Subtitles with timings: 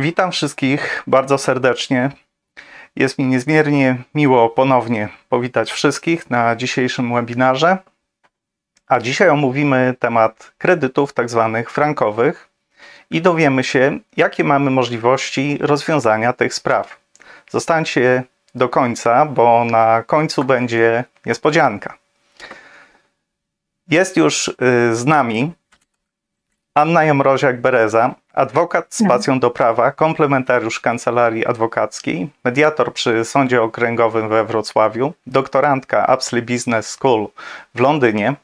[0.00, 2.10] Witam wszystkich bardzo serdecznie.
[2.96, 7.78] Jest mi niezmiernie miło ponownie powitać wszystkich na dzisiejszym webinarze.
[8.86, 12.48] A dzisiaj omówimy temat kredytów tak zwanych frankowych
[13.10, 17.00] i dowiemy się, jakie mamy możliwości rozwiązania tych spraw.
[17.50, 18.22] Zostańcie
[18.54, 21.98] do końca, bo na końcu będzie niespodzianka.
[23.88, 24.54] Jest już y,
[24.94, 25.52] z nami
[26.80, 34.44] Anna Jamroziak-Bereza, adwokat z pasją do prawa, komplementariusz kancelarii adwokackiej, mediator przy Sądzie Okręgowym we
[34.44, 37.28] Wrocławiu, doktorantka Apsley Business School
[37.74, 38.34] w Londynie.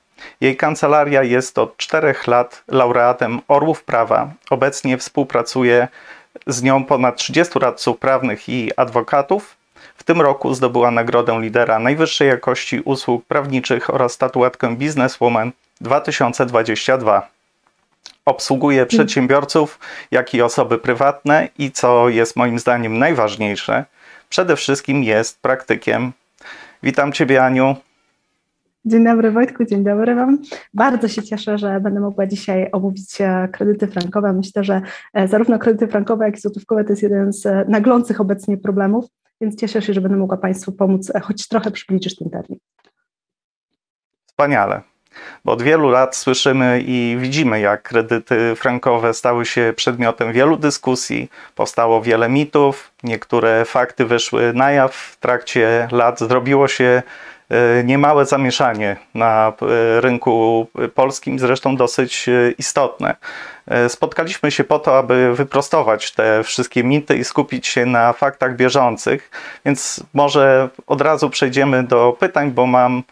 [0.41, 4.31] Jej kancelaria jest od czterech lat laureatem Orłów Prawa.
[4.51, 5.89] Obecnie współpracuje
[6.47, 9.57] z nią ponad 30 radców prawnych i adwokatów.
[9.97, 17.36] W tym roku zdobyła nagrodę lidera najwyższej jakości usług prawniczych oraz statuetkę Businesswoman 2022
[18.25, 18.89] obsługuje mm.
[18.89, 19.79] przedsiębiorców,
[20.11, 23.85] jak i osoby prywatne i co jest moim zdaniem najważniejsze,
[24.29, 26.13] przede wszystkim jest praktykiem.
[26.83, 27.77] Witam Ciebie, Aniu.
[28.85, 30.39] Dzień dobry Wojtku, dzień dobry Wam.
[30.75, 34.33] Bardzo się cieszę, że będę mogła dzisiaj omówić e, kredyty frankowe.
[34.33, 34.83] Myślę, że
[35.15, 39.05] e, zarówno kredyty frankowe, jak i złotówkowe to jest jeden z e, naglących obecnie problemów,
[39.41, 42.59] więc cieszę się, że będę mogła Państwu pomóc choć trochę przybliżyć ten termin.
[44.27, 44.96] Wspaniale
[45.45, 51.31] bo od wielu lat słyszymy i widzimy, jak kredyty frankowe stały się przedmiotem wielu dyskusji,
[51.55, 54.95] powstało wiele mitów, niektóre fakty wyszły na jaw.
[54.95, 57.03] W trakcie lat, zrobiło się
[57.51, 63.17] e, niemałe zamieszanie na e, rynku polskim, zresztą dosyć e, istotne.
[63.89, 69.31] Spotkaliśmy się po to, aby wyprostować te wszystkie mity i skupić się na faktach bieżących,
[69.65, 73.03] więc może od razu przejdziemy do pytań, bo mam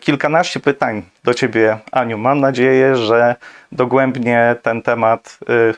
[0.00, 2.18] kilkanaście pytań do Ciebie, Aniu.
[2.18, 3.34] Mam nadzieję, że
[3.72, 5.74] dogłębnie ten temat, e,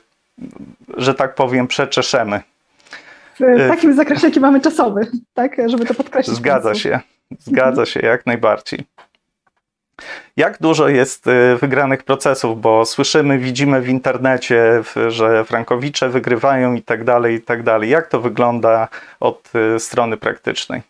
[0.96, 2.40] że tak powiem, przeczeszemy.
[3.40, 5.56] W e, takim zakresie, jaki mamy czasowy, tak?
[5.66, 6.36] Żeby to podkreślić.
[6.36, 7.00] Zgadza się,
[7.38, 8.84] zgadza się, jak najbardziej.
[10.36, 11.24] Jak dużo jest
[11.60, 17.62] wygranych procesów, bo słyszymy, widzimy w internecie, że frankowicze wygrywają i tak dalej, i tak
[17.62, 17.90] dalej.
[17.90, 18.88] Jak to wygląda
[19.20, 20.82] od strony praktycznej?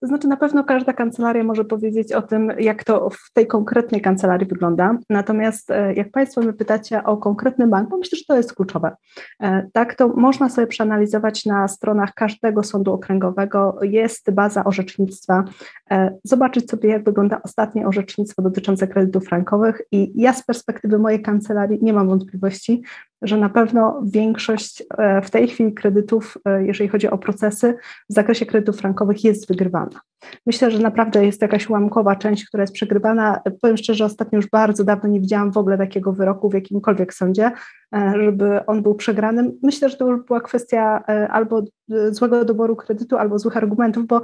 [0.00, 4.00] To znaczy, na pewno każda kancelaria może powiedzieć o tym, jak to w tej konkretnej
[4.00, 4.98] kancelarii wygląda.
[5.10, 8.96] Natomiast e, jak Państwo mnie pytacie o konkretny bank, bo myślę, że to jest kluczowe.
[9.42, 13.78] E, tak, to można sobie przeanalizować na stronach każdego sądu okręgowego.
[13.82, 15.44] Jest baza orzecznictwa.
[15.92, 19.82] E, zobaczyć sobie, jak wygląda ostatnie orzecznictwo dotyczące kredytów frankowych.
[19.92, 22.82] I ja z perspektywy mojej kancelarii nie mam wątpliwości,
[23.22, 27.74] że na pewno większość e, w tej chwili kredytów, e, jeżeli chodzi o procesy
[28.10, 30.00] w zakresie kredytów frankowych, jest wygrywana.
[30.46, 33.40] Myślę, że naprawdę jest jakaś ułamkowa część, która jest przegrywana.
[33.62, 37.52] Powiem szczerze, ostatnio już bardzo dawno nie widziałam w ogóle takiego wyroku w jakimkolwiek sądzie,
[37.92, 39.58] żeby on był przegranym.
[39.62, 41.62] Myślę, że to już była kwestia albo
[42.10, 44.22] złego doboru kredytu, albo złych argumentów, bo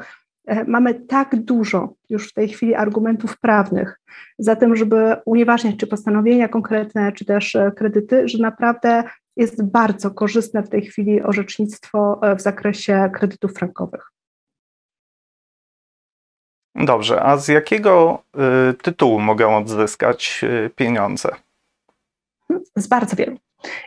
[0.66, 4.00] mamy tak dużo już w tej chwili argumentów prawnych
[4.38, 9.04] za tym, żeby unieważniać czy postanowienia konkretne, czy też e, kredyty, że naprawdę
[9.36, 14.12] jest bardzo korzystne w tej chwili orzecznictwo e, w zakresie kredytów frankowych.
[16.74, 18.22] Dobrze, a z jakiego
[18.82, 20.44] tytułu mogę odzyskać
[20.76, 21.28] pieniądze?
[22.76, 23.38] Z bardzo wielu.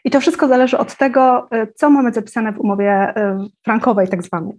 [0.06, 4.24] I to wszystko zależy od tego, e, co mamy zapisane w umowie e, frankowej, tak
[4.24, 4.54] zwanej.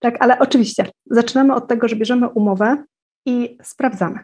[0.00, 2.84] Tak, ale oczywiście zaczynamy od tego, że bierzemy umowę
[3.26, 4.18] i sprawdzamy,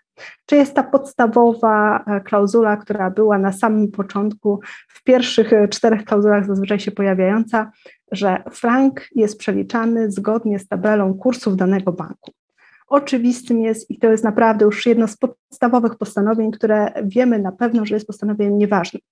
[0.46, 6.46] czy jest ta podstawowa e, klauzula, która była na samym początku, w pierwszych czterech klauzulach
[6.46, 7.70] zazwyczaj się pojawiająca,
[8.12, 12.32] że frank jest przeliczany zgodnie z tabelą kursów danego banku.
[12.90, 17.86] Oczywistym jest, i to jest naprawdę już jedno z podstawowych postanowień, które wiemy na pewno,
[17.86, 19.02] że jest postanowieniem nieważnym.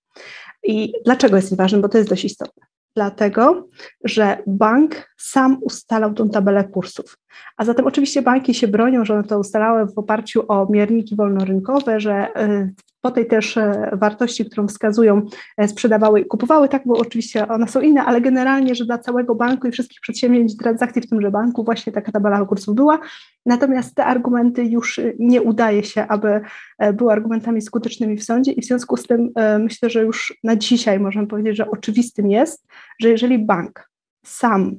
[0.62, 1.78] I dlaczego jest nieważne?
[1.78, 2.66] Bo to jest dość istotne.
[2.96, 3.68] Dlatego,
[4.04, 7.18] że bank sam ustalał tą tabelę kursów.
[7.56, 12.00] A zatem oczywiście banki się bronią, że one to ustalały w oparciu o mierniki wolnorynkowe,
[12.00, 12.74] że y,
[13.08, 15.22] po tej też e, wartości, którą wskazują,
[15.56, 19.34] e, sprzedawały i kupowały, tak, bo oczywiście one są inne, ale generalnie, że dla całego
[19.34, 22.98] banku i wszystkich przedsięwzięć transakcji w tymże banku właśnie taka tabela kursów była.
[23.46, 26.40] Natomiast te argumenty już nie udaje się, aby
[26.78, 30.56] e, były argumentami skutecznymi w sądzie i w związku z tym myślę, że już na
[30.56, 32.66] dzisiaj możemy powiedzieć, że oczywistym jest,
[33.00, 33.90] że jeżeli bank
[34.24, 34.76] sam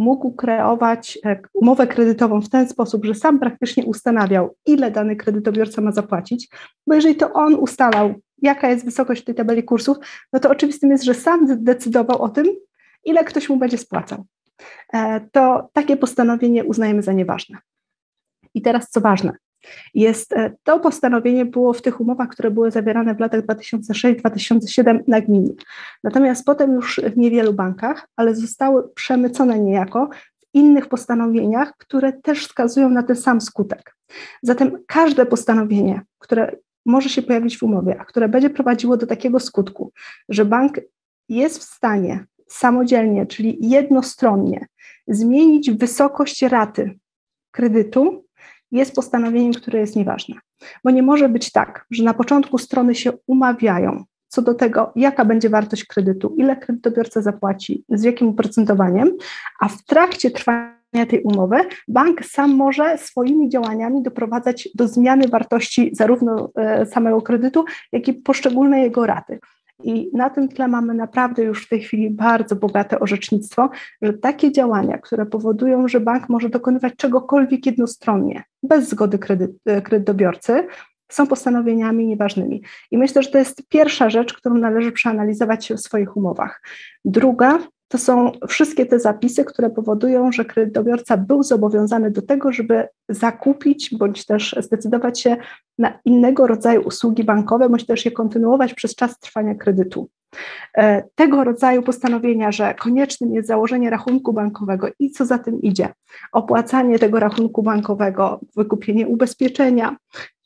[0.00, 5.82] mógł kreować e, umowę kredytową w ten sposób, że sam praktycznie ustanawiał, ile dany kredytobiorca
[5.82, 6.48] ma zapłacić,
[6.86, 9.96] bo jeżeli to on ustalał, jaka jest wysokość tej tabeli kursów,
[10.32, 12.46] no to oczywistym jest, że sam decydował o tym,
[13.04, 14.24] ile ktoś mu będzie spłacał.
[14.92, 17.58] E, to takie postanowienie uznajemy za nieważne.
[18.54, 19.32] I teraz co ważne,
[19.94, 25.20] Jest, e, to postanowienie było w tych umowach, które były zawierane w latach 2006-2007 na
[25.20, 25.52] gminie.
[26.04, 30.08] Natomiast potem już w niewielu bankach, ale zostały przemycone niejako
[30.38, 33.96] w innych postanowieniach, które też wskazują na ten sam skutek.
[34.42, 36.56] Zatem każde postanowienie, które
[36.86, 39.92] może się pojawić w umowie, a które będzie prowadziło do takiego skutku,
[40.28, 40.80] że bank
[41.28, 44.66] jest w stanie samodzielnie, czyli jednostronnie
[45.08, 46.98] zmienić wysokość raty
[47.50, 48.24] kredytu,
[48.72, 50.36] jest postanowieniem, które jest nieważne.
[50.84, 55.24] Bo nie może być tak, że na początku strony się umawiają co do tego, jaka
[55.24, 59.16] będzie wartość kredytu, ile kredytobiorca zapłaci, z jakim oprocentowaniem,
[59.60, 61.56] a w trakcie trwania tej umowy
[61.88, 68.14] bank sam może swoimi działaniami doprowadzać do zmiany wartości zarówno e, samego kredytu, jak i
[68.14, 69.38] poszczególnej jego raty.
[69.82, 73.70] I na tym tle mamy naprawdę już w tej chwili bardzo bogate orzecznictwo,
[74.02, 79.82] że takie działania, które powodują, że bank może dokonywać czegokolwiek jednostronnie, bez zgody kredyt, e,
[79.82, 80.66] kredytobiorcy,
[81.10, 82.62] są postanowieniami nieważnymi.
[82.90, 86.62] I myślę, że to jest pierwsza rzecz, którą należy przeanalizować w swoich umowach.
[87.04, 87.58] Druga
[87.90, 93.94] to są wszystkie te zapisy, które powodują, że kredytobiorca był zobowiązany do tego, żeby zakupić
[93.98, 95.36] bądź też zdecydować się
[95.78, 100.08] na innego rodzaju usługi bankowe, bądź też je kontynuować przez czas trwania kredytu.
[100.76, 105.88] E, tego rodzaju postanowienia, że koniecznym jest założenie rachunku bankowego i co za tym idzie,
[106.32, 109.96] opłacanie tego rachunku bankowego, wykupienie ubezpieczenia,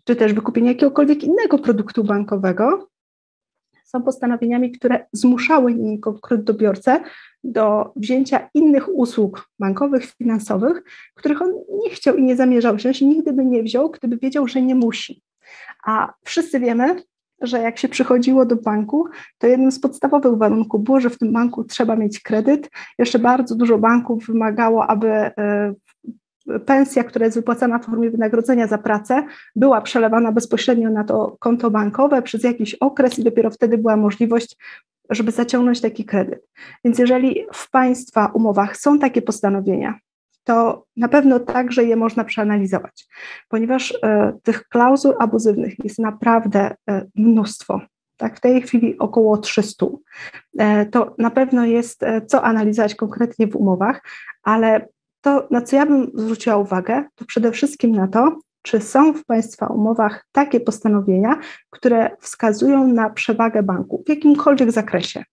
[0.05, 2.89] czy też wykupienie jakiegokolwiek innego produktu bankowego,
[3.95, 5.75] są postanowieniami, które zmuszały
[6.23, 7.01] kredytobiorcę
[7.45, 10.83] do wzięcia innych usług bankowych, finansowych,
[11.15, 11.53] których on
[11.85, 15.23] nie chciał i nie zamierzał wziąć, nigdy by nie wziął, gdyby wiedział, że nie musi.
[15.87, 17.03] A wszyscy wiemy,
[17.41, 19.05] że jak się przychodziło do banku,
[19.39, 22.71] to jednym z podstawowych warunków było, że w tym banku trzeba mieć kredyt.
[22.99, 25.75] Jeszcze bardzo dużo banków wymagało, aby e,
[26.67, 29.27] pensja, która jest wypłacana w formie wynagrodzenia za pracę,
[29.57, 34.57] była przelewana bezpośrednio na to konto bankowe przez jakiś okres i dopiero wtedy była możliwość,
[35.11, 36.49] żeby zaciągnąć taki kredyt.
[36.85, 39.99] Więc jeżeli w Państwa umowach są takie postanowienia,
[40.45, 43.07] to na pewno także je można przeanalizować,
[43.49, 47.81] ponieważ e, tych klauzul abuzywnych jest naprawdę e, mnóstwo.
[48.17, 49.87] Tak, w tej chwili około 300.
[50.59, 54.03] E, to na pewno jest co analizować konkretnie w umowach,
[54.43, 54.89] ale
[55.25, 59.25] to, na co ja bym zwróciła uwagę, to przede wszystkim na to, czy są w
[59.25, 61.39] Państwa umowach takie postanowienia,
[61.71, 65.25] które wskazują na przewagę banku w jakimkolwiek zakresie.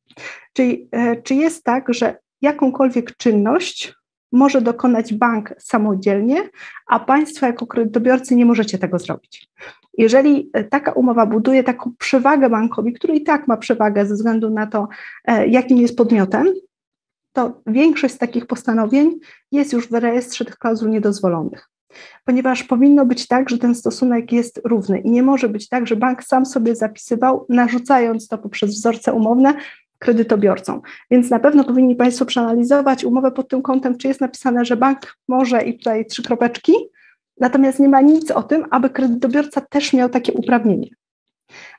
[0.53, 3.93] Czyli e, czy jest tak, że jakąkolwiek czynność
[4.31, 6.49] może dokonać bank samodzielnie,
[6.87, 9.49] a Państwo jako kredytobiorcy nie możecie tego zrobić.
[9.97, 14.49] Jeżeli e, taka umowa buduje taką przewagę bankowi, który i tak ma przewagę ze względu
[14.49, 14.87] na to,
[15.25, 16.47] e, jakim jest podmiotem,
[17.33, 19.19] to większość z takich postanowień
[19.51, 21.69] jest już w rejestrze tych klauzul niedozwolonych.
[22.25, 25.95] Ponieważ powinno być tak, że ten stosunek jest równy i nie może być tak, że
[25.95, 29.53] bank sam sobie zapisywał, narzucając to poprzez wzorce umowne
[29.99, 30.81] kredytobiorcom.
[31.11, 35.17] Więc na pewno powinni Państwo przeanalizować umowę pod tym kątem, czy jest napisane, że bank
[35.27, 36.73] może i tutaj trzy kropeczki,
[37.39, 40.89] natomiast nie ma nic o tym, aby kredytobiorca też miał takie uprawnienie.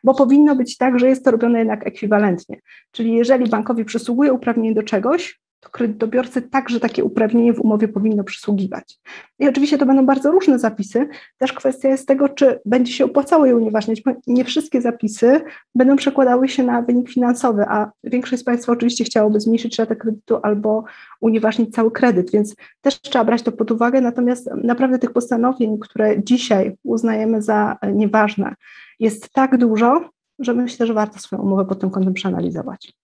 [0.05, 2.61] Bo powinno być tak, że jest to robione jednak ekwiwalentnie.
[2.91, 8.25] Czyli jeżeli bankowi przysługuje uprawnienie do czegoś, to kredytobiorcy także takie uprawnienie w umowie powinno
[8.25, 8.99] przysługiwać.
[9.39, 11.09] I oczywiście to będą bardzo różne zapisy.
[11.39, 15.41] Też kwestia jest tego, czy będzie się opłacało je unieważniać, bo nie wszystkie zapisy
[15.75, 20.39] będą przekładały się na wynik finansowy, a większość z Państwa oczywiście chciałoby zmniejszyć ratę kredytu
[20.43, 20.85] albo
[21.21, 24.01] unieważnić cały kredyt, więc też trzeba brać to pod uwagę.
[24.01, 28.55] Natomiast naprawdę tych postanowień, które dzisiaj uznajemy za nieważne,
[29.01, 33.02] jest tak dużo, że myślę, że warto swoją umowę pod tym kątem przeanalizować.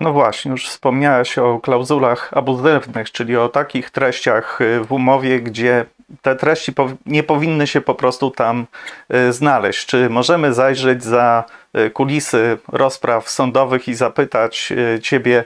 [0.00, 5.86] No właśnie, już wspomniałeś o klauzulach abuzywnych, czyli o takich treściach y, w umowie, gdzie
[6.22, 6.72] te treści
[7.06, 8.66] nie powinny się po prostu tam
[9.14, 9.86] y, znaleźć.
[9.86, 11.44] Czy możemy zajrzeć za
[11.78, 15.44] y, kulisy rozpraw sądowych i zapytać Ciebie,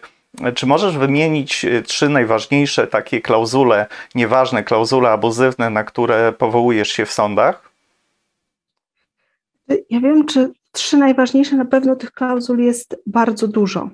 [0.54, 7.12] czy możesz wymienić trzy najważniejsze takie klauzule, nieważne klauzule abuzywne, na które powołujesz się w
[7.12, 7.72] sądach?
[9.68, 13.90] Ja wiem, czy trzy najważniejsze, na pewno tych klauzul jest bardzo dużo.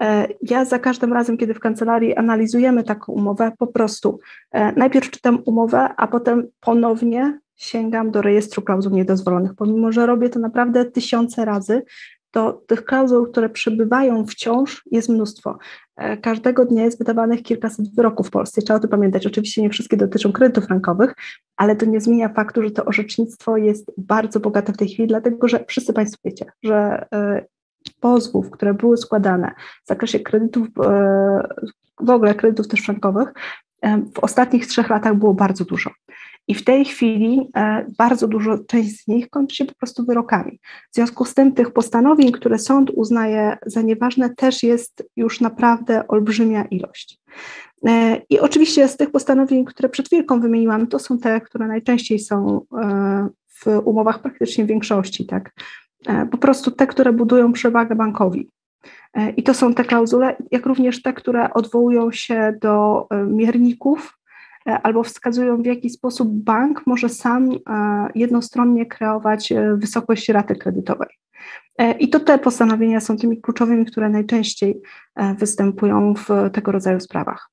[0.00, 4.18] E, ja za każdym razem, kiedy w kancelarii analizujemy taką umowę, po prostu
[4.52, 9.54] e, najpierw czytam umowę, a potem ponownie sięgam do rejestru klauzul niedozwolonych.
[9.54, 11.82] Pomimo, że robię to naprawdę tysiące razy,
[12.30, 15.58] to tych klauzul, które przebywają wciąż, jest mnóstwo.
[15.98, 18.62] E, każdego dnia jest wydawanych kilkaset wyroków w Polsce.
[18.62, 19.26] Trzeba o tym pamiętać.
[19.26, 21.14] Oczywiście nie wszystkie dotyczą kredytów frankowych,
[21.56, 25.48] ale to nie zmienia faktu, że to orzecznictwo jest bardzo bogate w tej chwili, dlatego
[25.48, 27.44] że wszyscy Państwo wiecie, że e,
[28.00, 29.52] pozwów, które były składane
[29.84, 31.48] w zakresie kredytów, e,
[32.00, 33.32] w ogóle kredytów też frankowych,
[34.14, 35.90] w ostatnich trzech latach było bardzo dużo.
[36.48, 40.60] I w tej chwili e, bardzo dużo, część z nich kończy się po prostu wyrokami.
[40.92, 46.08] W związku z tym tych postanowień, które sąd uznaje za nieważne, też jest już naprawdę
[46.08, 47.18] olbrzymia ilość.
[47.86, 52.18] E, I oczywiście z tych postanowień, które przed chwilką wymieniłam, to są te, które najczęściej
[52.18, 53.28] są e,
[53.64, 55.50] w umowach praktycznie większości, tak.
[56.30, 58.50] Po prostu te, które budują przewagę bankowi.
[59.36, 64.17] I to są te klauzule, jak również te, które odwołują się do mierników
[64.82, 67.56] albo wskazują, w jaki sposób bank może sam e,
[68.14, 71.08] jednostronnie kreować e, wysokość raty kredytowej.
[71.98, 74.80] I to te postanowienia są tymi kluczowymi, które najczęściej
[75.38, 77.50] występują w tego rodzaju sprawach.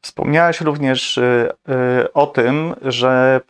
[0.00, 3.40] Wspomniałaś również y, y, o tym, że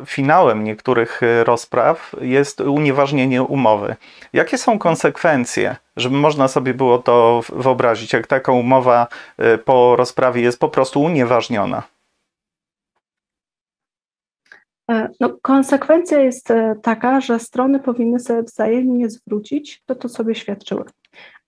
[0.00, 3.96] y, finałem niektórych rozpraw jest unieważnienie umowy.
[4.32, 9.06] Jakie są konsekwencje, żeby można sobie było to wyobrazić, jak taka umowa
[9.64, 11.82] po rozprawie jest po prostu unieważniona?
[14.90, 20.34] E, no, konsekwencja jest e, taka, że strony powinny sobie wzajemnie zwrócić to, co sobie
[20.34, 20.84] świadczyły.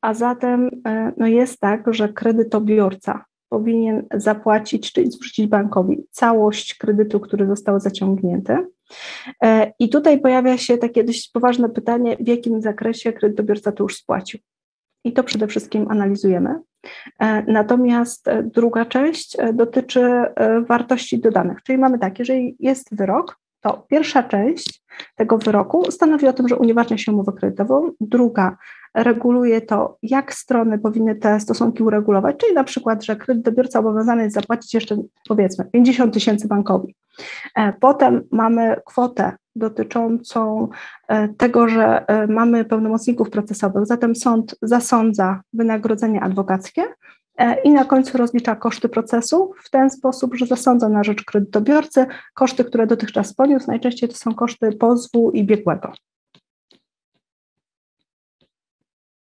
[0.01, 7.21] A zatem e, no jest tak, że kredytobiorca powinien zapłacić, czyli zwrócić bankowi całość kredytu,
[7.21, 8.57] który został zaciągnięty.
[9.43, 13.97] E, I tutaj pojawia się takie dość poważne pytanie, w jakim zakresie kredytobiorca to już
[13.97, 14.41] spłacił.
[15.05, 16.55] I to przede wszystkim analizujemy.
[17.21, 20.11] E, natomiast druga część e, dotyczy
[20.69, 24.83] wartości dodanych, czyli mamy tak, jeżeli jest wyrok, to pierwsza część
[25.17, 28.57] tego wyroku stanowi o tym, że unieważnia się umowę kredytową, druga
[28.95, 34.35] reguluje to, jak strony powinny te stosunki uregulować, czyli na przykład, że kredytobiorca obowiązany jest
[34.35, 34.97] zapłacić jeszcze
[35.29, 36.97] powiedzmy 50 tysięcy bankowi.
[37.57, 40.69] E, potem mamy kwotę dotyczącą
[41.09, 46.83] e, tego, że e, mamy pełnomocników procesowych, zatem sąd zasądza wynagrodzenie adwokackie,
[47.65, 52.65] i na końcu rozlicza koszty procesu w ten sposób, że zasądza na rzecz kredytobiorcy koszty,
[52.65, 53.67] które dotychczas poniósł.
[53.67, 55.93] Najczęściej to są koszty pozwu i biegłego.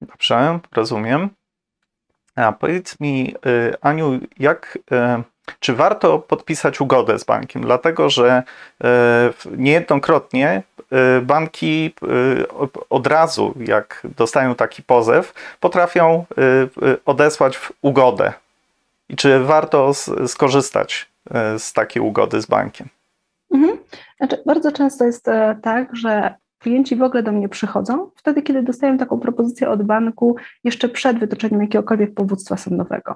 [0.02, 1.30] Dobrze, rozumiem.
[2.36, 5.24] A powiedz mi, y, Aniu, jak, y,
[5.60, 7.62] czy warto podpisać ugodę z bankiem?
[7.62, 8.44] Dlatego, że
[8.84, 8.88] y,
[9.58, 10.64] niejednokrotnie
[11.22, 11.94] banki
[12.90, 16.26] od razu, jak dostają taki pozew, potrafią
[17.06, 18.34] odesłać ugodę.
[19.10, 19.92] I czy warto
[20.28, 21.08] skorzystać
[21.58, 22.88] z takiej ugody z bankiem?
[23.54, 23.78] Mhm.
[24.18, 28.64] Znaczy, bardzo często jest e, tak, że klienci w ogóle do mnie przychodzą wtedy, kiedy
[28.64, 33.16] dostają taką propozycję od banku jeszcze przed wytoczeniem jakiegokolwiek powództwa sądowego.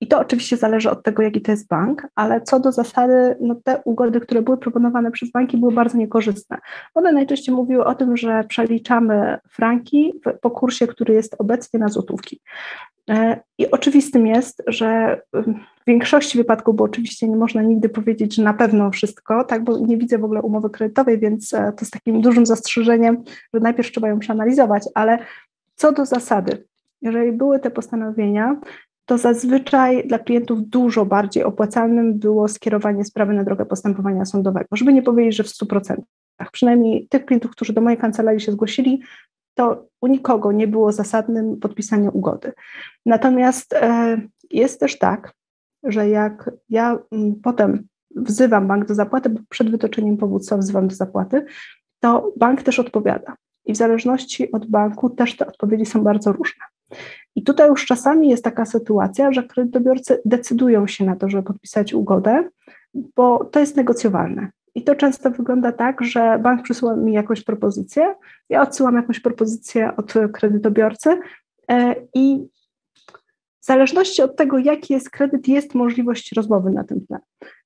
[0.00, 3.54] I to oczywiście zależy od tego, jaki to jest bank, ale co do zasady, no
[3.64, 6.58] te ugody, które były proponowane przez banki, były bardzo niekorzystne.
[6.94, 12.40] One najczęściej mówiły o tym, że przeliczamy franki po kursie, który jest obecnie na złotówki.
[13.10, 15.44] E, I oczywistym jest, że w
[15.86, 19.96] większości wypadków, bo oczywiście nie można nigdy powiedzieć, że na pewno wszystko, tak, bo nie
[19.96, 23.24] widzę w ogóle umowy kredytowej, więc e, to z takim dużym zastrzeżeniem,
[23.54, 25.18] że najpierw trzeba ją przeanalizować, ale
[25.74, 26.64] co do zasady,
[27.02, 28.56] jeżeli były te postanowienia,
[29.08, 34.92] to zazwyczaj dla klientów dużo bardziej opłacalnym było skierowanie sprawy na drogę postępowania sądowego, żeby
[34.92, 35.96] nie powiedzieć, że w 100%.
[36.52, 39.02] Przynajmniej tych klientów, którzy do mojej kancelarii się zgłosili,
[39.54, 42.52] to u nikogo nie było zasadnym podpisanie ugody.
[43.06, 45.32] Natomiast e, jest też tak,
[45.82, 47.86] że jak ja mm, potem
[48.16, 51.44] wzywam bank do zapłaty, bo przed wytoczeniem powództwa wzywam do zapłaty,
[52.00, 53.36] to bank też odpowiada.
[53.64, 56.64] I w zależności od banku też te odpowiedzi są bardzo różne.
[57.38, 61.94] I tutaj już czasami jest taka sytuacja, że kredytobiorcy decydują się na to, żeby podpisać
[61.94, 62.48] ugodę,
[62.94, 64.50] bo to jest negocjowalne.
[64.74, 68.14] I to często wygląda tak, że bank przysyła mi jakąś propozycję,
[68.48, 71.18] ja odsyłam jakąś propozycję od kredytobiorcy
[71.70, 72.48] e, i
[73.60, 77.18] w zależności od tego, jaki jest kredyt, jest możliwość rozmowy na tym tle.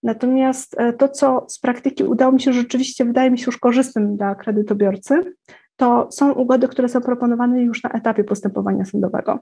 [0.03, 4.17] Natomiast e, to, co z praktyki udało mi się rzeczywiście, wydaje mi się już korzystnym
[4.17, 5.35] dla kredytobiorcy,
[5.77, 9.39] to są ugody, które są proponowane już na etapie postępowania sądowego.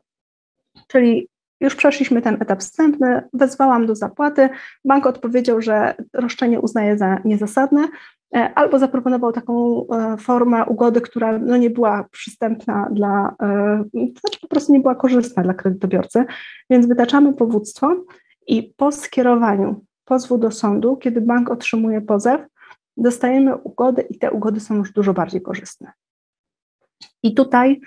[0.90, 1.28] Czyli
[1.61, 4.49] już przeszliśmy ten etap wstępny, wezwałam do zapłaty,
[4.85, 7.88] bank odpowiedział, że roszczenie uznaje za niezasadne,
[8.37, 14.40] e, albo zaproponował taką e, formę ugody, która no nie była przystępna dla, e, znaczy
[14.40, 16.25] po prostu nie była korzystna dla kredytobiorcy,
[16.70, 17.97] więc wytaczamy powództwo
[18.47, 22.40] i po skierowaniu pozwu do sądu, kiedy bank otrzymuje pozew,
[22.97, 25.92] dostajemy ugody i te ugody są już dużo bardziej korzystne.
[27.23, 27.80] I tutaj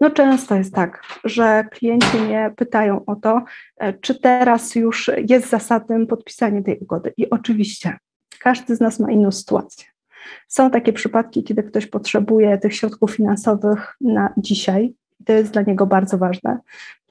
[0.00, 3.42] no często jest tak, że klienci mnie pytają o to,
[3.76, 7.12] e, czy teraz już jest zasadnym podpisanie tej ugody.
[7.16, 7.98] I oczywiście,
[8.40, 9.84] każdy z nas ma inną sytuację.
[10.48, 15.86] Są takie przypadki, kiedy ktoś potrzebuje tych środków finansowych na dzisiaj, to jest dla niego
[15.86, 16.58] bardzo ważne.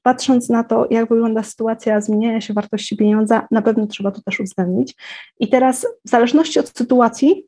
[0.04, 4.40] patrząc na to, jak wygląda sytuacja zmieniania się wartości pieniądza, na pewno trzeba to też
[4.40, 4.96] uwzględnić.
[5.40, 7.46] I teraz, w zależności od sytuacji,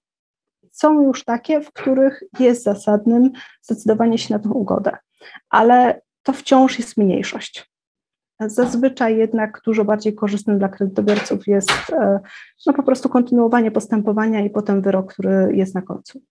[0.80, 3.32] są już takie, w których jest zasadnym
[3.62, 4.98] zdecydowanie się na tę ugodę,
[5.50, 7.72] ale to wciąż jest mniejszość.
[8.40, 12.20] Zazwyczaj jednak dużo bardziej korzystnym dla kredytobiorców jest e,
[12.66, 16.22] no, po prostu kontynuowanie postępowania i potem wyrok, który jest na końcu.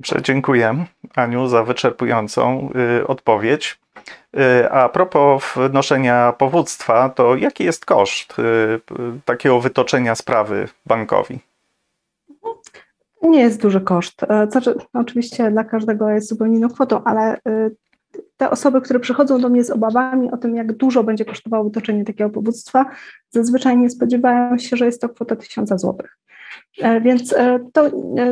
[0.00, 0.84] Dziękuję
[1.16, 3.78] Aniu za wyczerpującą y, odpowiedź.
[4.36, 8.80] Y, a propos wnoszenia powództwa, to jaki jest koszt y,
[9.24, 11.38] takiego wytoczenia sprawy bankowi?
[13.22, 14.22] Nie jest duży koszt.
[14.22, 17.40] E, znaczy, oczywiście dla każdego jest zupełnie inną kwotą, ale
[18.36, 22.04] te osoby, które przychodzą do mnie z obawami o tym, jak dużo będzie kosztowało wytoczenie
[22.04, 22.86] takiego powództwa,
[23.30, 25.96] zazwyczaj nie spodziewają się, że jest to kwota 1000 zł.
[26.78, 27.90] E, więc e, to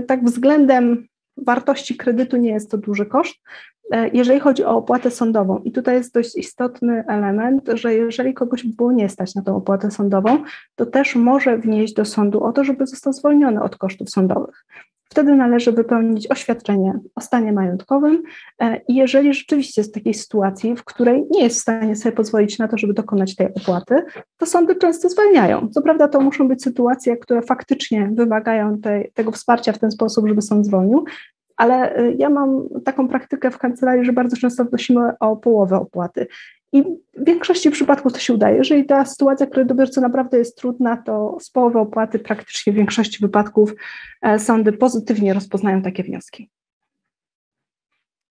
[0.09, 1.09] tak względem
[1.47, 3.37] wartości kredytu nie jest to duży koszt.
[3.93, 8.65] E, jeżeli chodzi o opłatę sądową, i tutaj jest dość istotny element, że jeżeli kogoś
[8.65, 10.43] było nie stać na tą opłatę sądową,
[10.75, 14.65] to też może wnieść do sądu o to, żeby został zwolniony od kosztów sądowych.
[15.09, 18.23] Wtedy należy wypełnić oświadczenie o stanie majątkowym
[18.59, 22.59] e, i jeżeli rzeczywiście jest takiej sytuacji, w której nie jest w stanie sobie pozwolić
[22.59, 24.05] na to, żeby dokonać tej opłaty,
[24.39, 25.69] to sądy często zwalniają.
[25.69, 30.29] Co prawda to muszą być sytuacje, które faktycznie wymagają tej, tego wsparcia w ten sposób,
[30.29, 31.05] żeby sąd zwolnił,
[31.57, 36.27] ale e, ja mam taką praktykę w kancelarii, że bardzo często prosimy o połowę opłaty.
[36.73, 38.57] I w większości przypadków to się udaje.
[38.57, 43.75] Jeżeli ta sytuacja kredytobiorcy naprawdę jest trudna, to z połowy opłaty praktycznie w większości wypadków
[44.23, 46.51] e, sądy pozytywnie rozpoznają takie wnioski.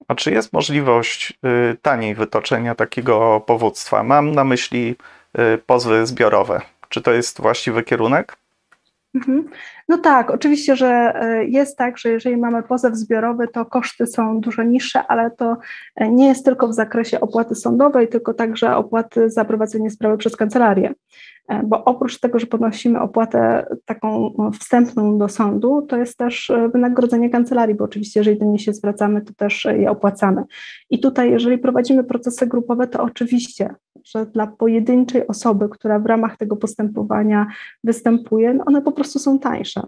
[0.08, 1.34] A czy jest możliwość
[1.72, 4.04] y, taniej wytoczenia takiego powództwa?
[4.04, 4.96] Mam na myśli
[5.40, 6.62] y, pozwy zbiorowe.
[6.90, 8.38] Czy to jest właściwy kierunek?
[9.18, 9.50] Mhm.
[9.90, 14.40] No tak, oczywiście, że e, jest tak, że jeżeli mamy pozew zbiorowy, to koszty są
[14.40, 15.58] dużo niższe, ale to
[15.96, 20.36] e, nie jest tylko w zakresie opłaty sądowej, tylko także opłaty za prowadzenie sprawy przez
[20.36, 20.94] kancelarię.
[21.48, 26.52] E, bo oprócz tego, że ponosimy opłatę taką no, wstępną do sądu, to jest też
[26.74, 30.44] wynagrodzenie kancelarii, bo oczywiście jeżeli do niej się zwracamy, to też je opłacamy.
[30.90, 36.38] I tutaj, jeżeli prowadzimy procesy grupowe, to oczywiście, że dla pojedynczej osoby, która w ramach
[36.38, 37.48] tego postępowania
[37.84, 39.82] występuje, no one po prostu są tańsze.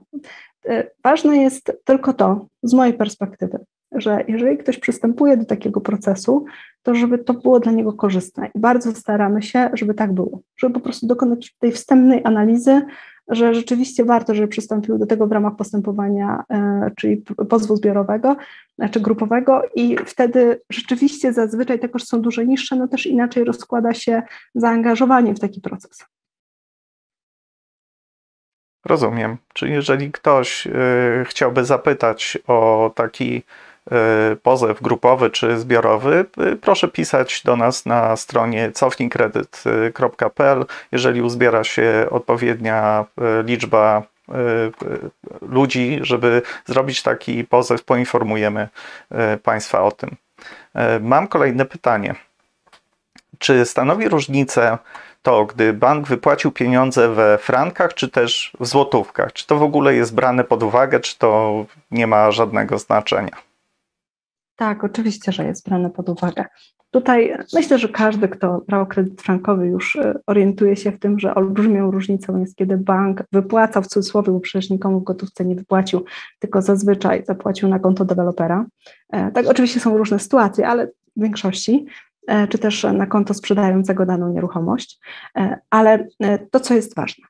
[0.65, 3.59] E, ważne jest tylko to, z mojej perspektywy,
[3.91, 6.45] że jeżeli ktoś przystępuje do takiego procesu,
[6.83, 8.49] to żeby to było dla niego korzystne.
[8.55, 12.81] I bardzo staramy się, żeby tak było, żeby po prostu dokonać tej wstępnej analizy,
[13.29, 18.35] że rzeczywiście warto, żeby przystąpił do tego w ramach postępowania, e, czyli pozwu zbiorowego
[18.79, 23.43] e, czy grupowego i wtedy rzeczywiście zazwyczaj te koszty są dużo niższe, no też inaczej
[23.43, 24.21] rozkłada się
[24.55, 26.05] zaangażowanie w taki proces.
[28.85, 29.37] Rozumiem.
[29.53, 30.71] Czyli jeżeli ktoś y,
[31.25, 33.43] chciałby zapytać o taki
[34.43, 40.65] pozew grupowy czy zbiorowy, y, proszę pisać do nas na stronie cofnijkredyt.pl.
[40.91, 43.05] Jeżeli uzbiera się odpowiednia
[43.45, 44.03] liczba
[45.41, 48.69] ludzi, żeby zrobić taki pozew, poinformujemy
[49.43, 50.15] Państwa o tym.
[51.01, 52.15] Mam kolejne pytanie.
[53.39, 54.77] Czy stanowi różnicę
[55.21, 59.33] to, gdy bank wypłacił pieniądze we frankach, czy też w złotówkach?
[59.33, 63.48] Czy to w ogóle jest brane pod uwagę, czy to nie ma żadnego znaczenia?
[64.59, 66.45] Tak, oczywiście, że jest brane pod uwagę.
[66.91, 71.35] Tutaj myślę, że każdy, kto brał kredyt frankowy, już e, orientuje się w tym, że
[71.35, 76.05] olbrzymią różnicą jest, kiedy bank wypłacał w cudzysłowie, bo przecież nikomu w gotówce nie wypłacił,
[76.39, 78.65] tylko zazwyczaj zapłacił na konto dewelopera.
[79.09, 81.85] E, tak, oczywiście są różne sytuacje, ale w większości.
[82.27, 84.99] E, czy też na konto sprzedającego daną nieruchomość.
[85.69, 86.07] Ale
[86.51, 87.25] to, co jest ważne,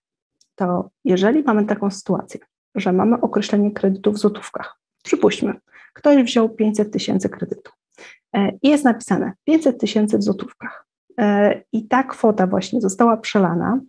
[0.56, 2.39] to jeżeli mamy taką sytuację,
[2.76, 5.54] że mamy określenie kredytu w złotówkach, przypuśćmy,
[5.93, 7.71] ktoś wziął 500 tysięcy kredytu
[8.62, 10.86] i jest napisane 500 tysięcy w złotówkach.
[11.71, 13.80] I ta kwota właśnie została przelana,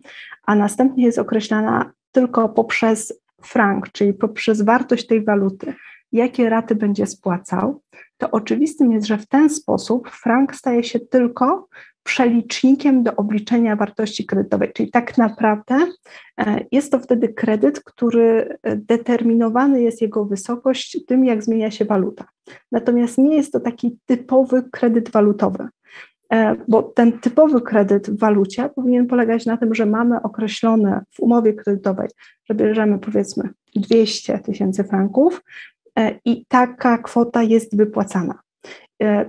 [0.45, 5.73] a następnie jest określana tylko poprzez frank, czyli poprzez wartość tej waluty,
[6.11, 7.81] jakie raty będzie spłacał,
[8.17, 11.67] to oczywistym jest, że w ten sposób frank staje się tylko
[12.03, 15.75] przelicznikiem do obliczenia wartości kredytowej, czyli tak naprawdę
[16.37, 21.85] e, jest to wtedy kredyt, który e, determinowany jest jego wysokość tym, jak zmienia się
[21.85, 22.25] waluta.
[22.71, 25.67] Natomiast nie jest to taki typowy kredyt walutowy,
[26.33, 31.19] e, bo ten typowy kredyt w walucie powinien polegać na tym, że mamy określone w
[31.19, 32.09] umowie kredytowej,
[32.49, 35.41] że bierzemy powiedzmy 200 tysięcy franków,
[36.25, 38.39] i taka kwota jest wypłacana.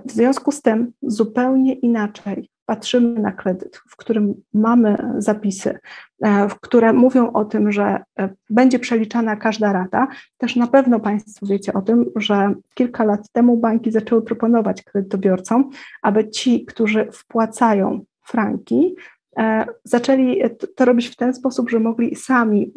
[0.05, 5.79] W związku z tym zupełnie inaczej patrzymy na kredyt, w którym mamy zapisy,
[6.23, 11.45] e, które mówią o tym, że e, będzie przeliczana każda rata, też na pewno Państwo
[11.45, 15.69] wiecie o tym, że kilka lat temu banki zaczęły proponować kredytobiorcom,
[16.01, 18.95] aby ci, którzy wpłacają franki,
[19.37, 20.41] e, zaczęli
[20.75, 22.73] to robić w ten sposób, że mogli sami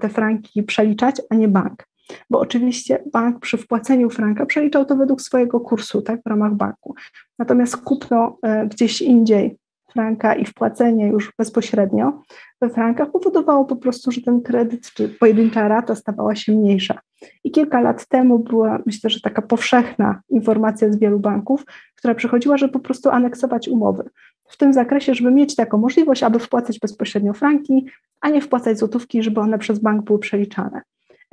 [0.00, 1.84] te franki przeliczać, a nie bank
[2.30, 6.94] bo oczywiście bank przy wpłaceniu franka przeliczał to według swojego kursu, tak, w ramach banku.
[7.38, 9.56] Natomiast kupno e, gdzieś indziej
[9.94, 12.22] franka i wpłacenie już bezpośrednio
[12.60, 16.98] we frankach powodowało po prostu, że ten kredyt czy pojedyncza rata stawała się mniejsza.
[17.44, 21.64] I kilka lat temu była, myślę, że taka powszechna informacja z wielu banków,
[21.94, 24.10] która przychodziła, żeby po prostu aneksować umowy.
[24.48, 27.86] W tym zakresie, żeby mieć taką możliwość, aby wpłacać bezpośrednio franki,
[28.20, 30.82] a nie wpłacać złotówki, żeby one przez bank były przeliczane.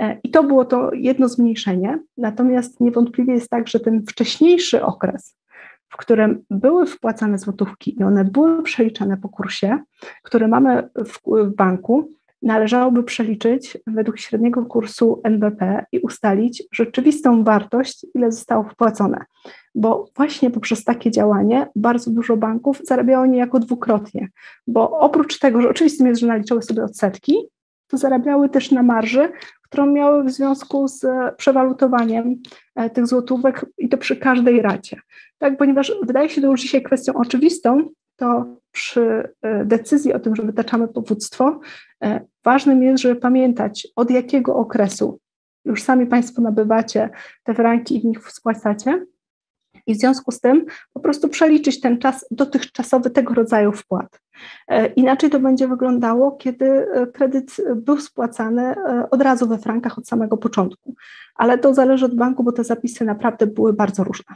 [0.02, 2.00] E, I to było to jedno zmniejszenie.
[2.18, 5.38] Natomiast niewątpliwie jest tak, że ten wcześniejszy okres,
[5.90, 9.80] w którym były wpłacane złotówki i one były przeliczane po kursie,
[10.24, 12.10] który mamy w, w banku,
[12.42, 19.26] należałoby przeliczyć według średniego kursu NBP i ustalić rzeczywistą wartość, ile zostało wpłacone.
[19.76, 24.28] Bo właśnie poprzez takie działanie bardzo dużo banków zarabiało niejako dwukrotnie,
[24.68, 27.36] bo oprócz tego, że oczywistym jest, że naliczały sobie odsetki,
[27.92, 31.06] to zarabiały też na marży, którą miały w związku z
[31.38, 32.36] przewalutowaniem
[32.76, 35.02] e, tych złotówek i to przy każdej racie.
[35.38, 40.36] Tak, ponieważ wydaje się to już dzisiaj kwestią oczywistą, to przy e, decyzji o tym,
[40.36, 41.60] że wytaczamy powództwo,
[42.04, 45.20] e, ważnym jest, żeby pamiętać, od jakiego okresu
[45.66, 47.10] już sami Państwo nabywacie
[47.44, 49.06] te franki i w nich spłacacie,
[49.88, 54.22] i w związku z tym po prostu przeliczyć ten czas dotychczasowy tego rodzaju wpłat.
[54.68, 59.98] E, inaczej to będzie wyglądało, kiedy e, kredyt był spłacany e, od razu we frankach
[59.98, 60.96] od samego początku.
[61.36, 64.36] Ale to zależy od banku, bo te zapisy naprawdę były bardzo różne.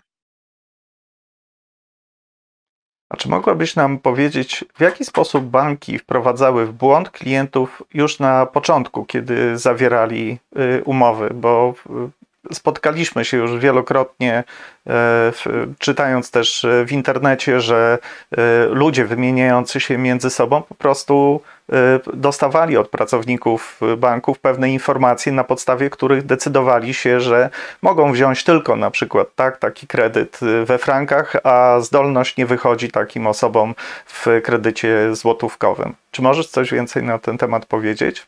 [3.09, 8.45] A czy mogłabyś nam powiedzieć, w jaki sposób banki wprowadzały w błąd klientów już na
[8.45, 11.29] początku, kiedy zawierali y, umowy?
[11.33, 11.73] Bo
[12.53, 14.43] spotkaliśmy się już wielokrotnie,
[14.87, 15.31] e,
[15.79, 17.97] czytając też w internecie, że
[18.31, 21.75] e, ludzie wymieniający się między sobą po prostu e,
[22.13, 27.49] dostawali od pracowników banków pewne informacje, na podstawie których decydowali się, że
[27.81, 33.27] mogą wziąć tylko na przykład tak, taki kredyt we frankach, a zdolność nie wychodzi takim
[33.27, 35.95] osobom w kredycie złotówkowym.
[36.11, 38.27] Czy możesz coś więcej na ten temat powiedzieć?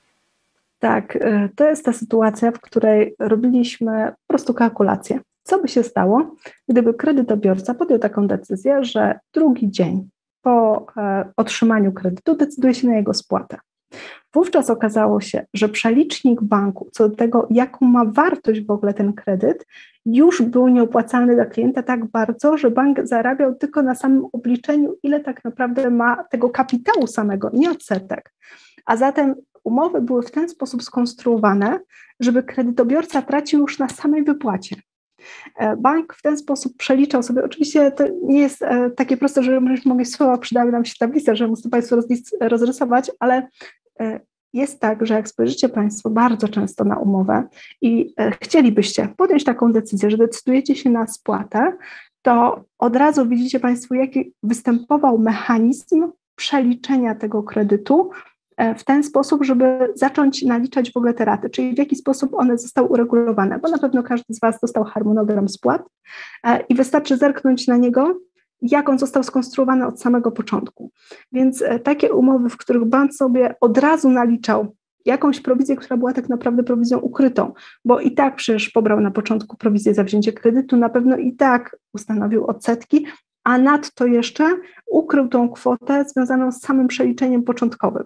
[0.80, 5.20] Tak, y, to jest ta sytuacja, w której robiliśmy po prostu kalkulację.
[5.44, 6.36] Co by się stało,
[6.70, 10.10] gdyby kredytobiorca podjął taką decyzję, że drugi dzień
[10.42, 13.58] po e, otrzymaniu kredytu decyduje się na jego spłatę.
[14.34, 19.14] Wówczas okazało się, że przelicznik banku co do tego, jaką ma wartość w ogóle ten
[19.14, 19.66] kredyt,
[20.06, 25.20] już był nieopłacalny dla klienta tak bardzo, że bank zarabiał tylko na samym obliczeniu, ile
[25.20, 28.34] tak naprawdę ma tego kapitału samego, nie odsetek.
[28.86, 29.36] A zatem
[29.68, 31.80] umowy były w ten sposób skonstruowane,
[32.20, 34.76] żeby kredytobiorca tracił już na samej wypłacie.
[35.56, 39.62] E, bank w ten sposób przeliczał sobie, oczywiście to nie jest e, takie proste, że
[39.86, 41.96] mogę słowa, przydały nam się tablice, że muszę Państwu
[42.42, 43.48] rozrysować, ale
[44.00, 44.20] e,
[44.54, 47.44] jest tak, że jak spojrzycie Państwo bardzo często na umowę
[47.82, 51.74] i chcielibyście podjąć taką decyzję, że decydujecie się na spłatę,
[52.22, 58.10] to od razu widzicie Państwo, jaki występował mechanizm przeliczenia tego kredytu
[58.78, 62.58] w ten sposób, żeby zacząć naliczać w ogóle te raty, czyli w jaki sposób one
[62.58, 65.84] zostały uregulowane, bo na pewno każdy z Was dostał harmonogram spłat
[66.44, 68.20] e, i wystarczy zerknąć na niego,
[68.62, 70.92] jak on został skonstruowany od samego początku.
[71.32, 76.14] Więc e, takie umowy, w których bank sobie od razu naliczał jakąś prowizję, która była
[76.14, 77.54] tak naprawdę prowizją ukrytą,
[77.86, 81.78] bo i tak przecież pobrał na początku prowizję za wzięcie kredytu, na pewno i tak
[81.94, 83.06] ustanowił odsetki,
[83.44, 88.04] a nadto jeszcze ukrył tą kwotę związaną z samym przeliczeniem początkowym.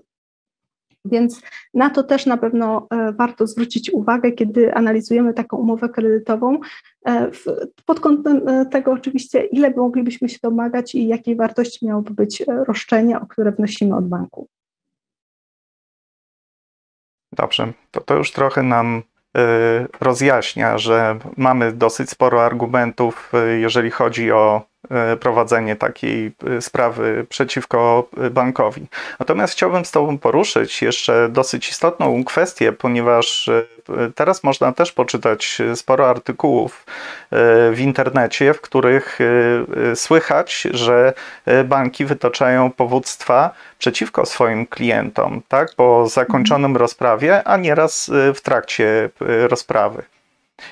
[1.05, 1.41] Więc
[1.73, 6.59] na to też na pewno e, warto zwrócić uwagę, kiedy analizujemy taką umowę kredytową,
[7.07, 7.31] e,
[7.85, 13.19] pod kątem e, tego oczywiście, ile moglibyśmy się domagać i jakiej wartości miałoby być roszczenie,
[13.19, 14.47] o które wnosimy od banku.
[17.31, 19.03] Dobrze, to, to już trochę nam
[20.01, 24.70] rozjaśnia, że mamy dosyć sporo argumentów, jeżeli chodzi o
[25.19, 28.87] prowadzenie takiej e, sprawy przeciwko e, bankowi.
[29.19, 33.49] Natomiast chciałbym z Tobą poruszyć jeszcze dosyć istotną kwestię, ponieważ
[34.15, 36.85] teraz można też poczytać sporo artykułów
[37.71, 39.19] w internecie, w których
[39.95, 41.13] słychać, że
[41.65, 49.09] banki wytaczają powództwa przeciwko swoim klientom, tak, po zakończonym rozprawie, a nieraz w trakcie
[49.47, 50.03] rozprawy.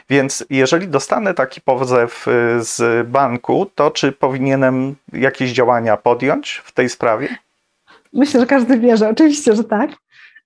[0.10, 2.32] Więc jeżeli dostanę taki pozew y,
[2.64, 7.38] z banku, to czy powinienem jakieś działania podjąć w tej sprawie?
[8.14, 9.92] Myślę, że każdy bierze, oczywiście, że tak.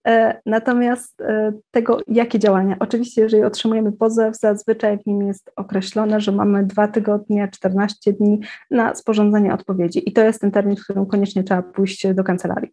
[0.08, 2.76] E, natomiast e, tego, jakie działania?
[2.80, 8.40] Oczywiście, jeżeli otrzymujemy pozew, zazwyczaj w nim jest określone, że mamy dwa tygodnie, 14 dni
[8.72, 10.10] na sporządzenie odpowiedzi.
[10.10, 12.72] I to jest ten termin, w którym koniecznie trzeba pójść do kancelarii.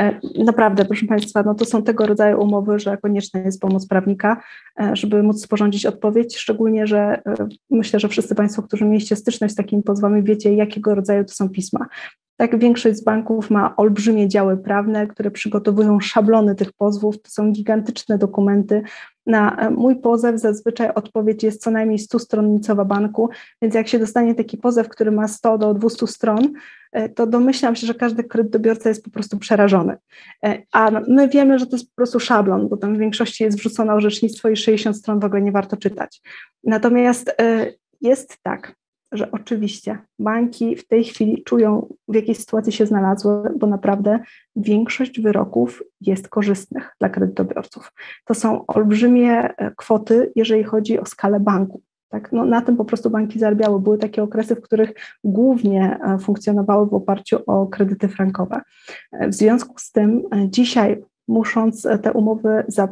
[0.00, 4.42] E, naprawdę, proszę Państwa, no to są tego rodzaju umowy, że konieczna jest pomoc prawnika,
[4.92, 7.22] żeby móc sporządzić odpowiedź, szczególnie, że
[7.70, 11.48] myślę, że wszyscy Państwo, którzy mieliście styczność z takimi pozwami, wiecie, jakiego rodzaju to są
[11.48, 11.86] pisma.
[12.36, 17.22] Tak, większość z banków ma olbrzymie działy prawne, które przygotowują szablony tych pozwów.
[17.22, 18.82] To są gigantyczne dokumenty.
[19.26, 23.28] Na e, mój pozew zazwyczaj odpowiedź jest co najmniej 100-stronnicowa banku,
[23.62, 26.52] więc jak się dostanie taki pozew, który ma 100 do 200 stron,
[26.92, 29.96] e, to domyślam się, że każdy kredytobiorca jest po prostu przerażony.
[30.44, 33.58] E, a my wiemy, że to jest po prostu szablon, bo tam w większości jest
[33.58, 36.22] wrzucone orzecznictwo i 60 stron w ogóle nie warto czytać.
[36.64, 37.36] Natomiast
[38.00, 38.74] jest tak,
[39.12, 44.18] że oczywiście banki w tej chwili czują, w jakiej sytuacji się znalazły, bo naprawdę
[44.56, 47.92] większość wyroków jest korzystnych dla kredytobiorców.
[48.24, 51.82] To są olbrzymie e, kwoty, jeżeli chodzi o skalę banku.
[52.08, 52.32] Tak?
[52.32, 53.80] No, na tym po prostu banki zarabiały.
[53.80, 54.92] Były takie okresy, w których
[55.24, 58.60] głównie e, funkcjonowały w oparciu o kredyty frankowe.
[59.12, 62.88] E, w związku z tym dzisiaj musząc te umowy za,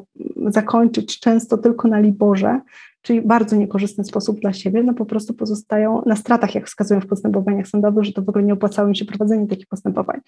[0.47, 2.61] zakończyć często tylko na Liborze,
[3.05, 7.07] czyli bardzo niekorzystny sposób dla siebie, no po prostu pozostają na stratach, jak wskazują w
[7.07, 10.21] postępowaniach sądowych, że to w ogóle nie opłacało im się prowadzenie takich postępowań.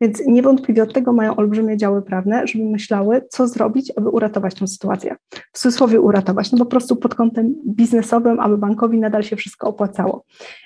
[0.00, 4.66] Więc niewątpliwie od tego mają olbrzymie działy prawne, żeby myślały, co zrobić, aby uratować tę
[4.66, 5.16] sytuację.
[5.52, 10.24] W cudzysłowie uratować, no po prostu pod kątem biznesowym, aby bankowi nadal się wszystko opłacało.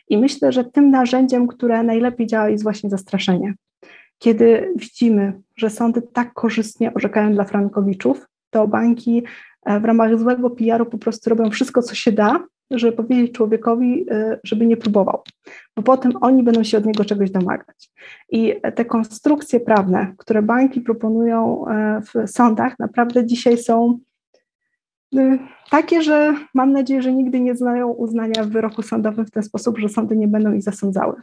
[0.09, 3.55] I myślę, że tym narzędziem, które najlepiej działa, jest właśnie zastraszenie.
[4.19, 9.23] Kiedy widzimy, że sądy tak korzystnie orzekają dla frankowiczów, to banki
[9.69, 14.41] w ramach złego PR-u po prostu robią wszystko, co się da, żeby powiedzieć człowiekowi, e,
[14.45, 15.23] żeby nie próbował,
[15.77, 17.91] bo potem oni będą się od niego czegoś domagać.
[18.31, 23.99] I te konstrukcje prawne, które banki proponują e, w sądach, naprawdę dzisiaj są
[25.71, 29.79] takie, że mam nadzieję, że nigdy nie znają uznania w wyroku sądowym w ten sposób,
[29.79, 31.15] że sądy nie będą ich zasądzały.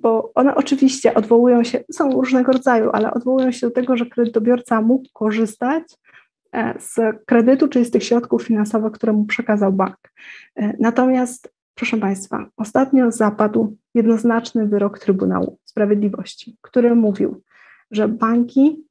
[0.00, 4.80] Bo one oczywiście odwołują się, są różnego rodzaju, ale odwołują się do tego, że kredytobiorca
[4.80, 6.05] mógł korzystać E,
[6.78, 9.96] z kredytu, czyli z tych środków finansowych, które mu przekazał bank.
[10.56, 17.42] E, natomiast, proszę Państwa, ostatnio zapadł jednoznaczny wyrok Trybunału Sprawiedliwości, który mówił,
[17.90, 18.84] że banki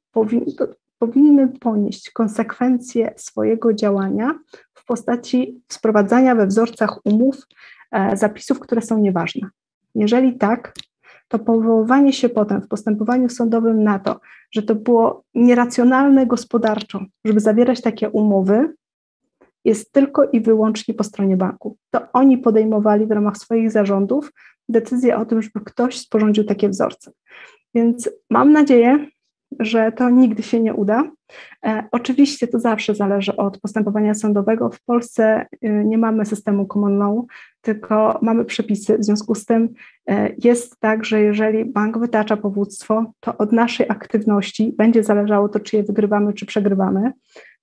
[0.98, 4.38] powinny ponieść konsekwencje swojego działania
[4.74, 7.36] w postaci sprowadzania we wzorcach umów
[7.92, 9.48] e, zapisów, które są nieważne.
[9.94, 10.74] Jeżeli tak,
[11.28, 17.40] to powoływanie się potem w postępowaniu sądowym na to, że to było nieracjonalne gospodarczo, żeby
[17.40, 18.74] zawierać takie umowy,
[19.64, 21.76] jest tylko i wyłącznie po stronie banku.
[21.90, 24.32] To oni podejmowali w ramach swoich zarządów
[24.68, 27.12] decyzję o tym, żeby ktoś sporządził takie wzorce.
[27.74, 29.06] Więc mam nadzieję,
[29.60, 31.10] że to nigdy się nie uda.
[31.66, 34.70] E, oczywiście to zawsze zależy od postępowania sądowego.
[34.70, 37.24] W Polsce y, nie mamy systemu common law,
[37.60, 38.98] tylko mamy przepisy.
[38.98, 39.68] W związku z tym
[40.08, 45.60] e, jest tak, że jeżeli bank wytacza powództwo, to od naszej aktywności będzie zależało to,
[45.60, 47.12] czy je wygrywamy, czy przegrywamy,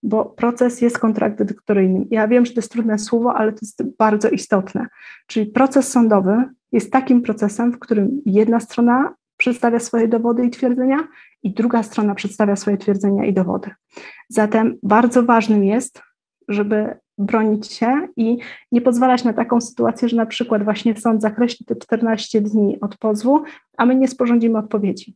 [0.04, 2.06] bo proces jest kontradyktoryjny.
[2.12, 4.88] Ja wiem, że to jest trudne słowo, ale to jest bardzo istotne.
[5.28, 9.14] Czyli proces sądowy jest takim procesem, w którym jedna strona
[9.44, 11.08] przedstawia swoje dowody i twierdzenia,
[11.44, 13.70] i druga strona przedstawia swoje twierdzenia i dowody.
[14.30, 16.02] Zatem bardzo ważnym jest,
[16.48, 18.38] żeby bronić się i
[18.72, 22.98] nie pozwalać na taką sytuację, że na przykład właśnie sąd zakreśli te 14 dni od
[22.98, 23.44] pozwu,
[23.78, 25.16] a my nie sporządzimy odpowiedzi.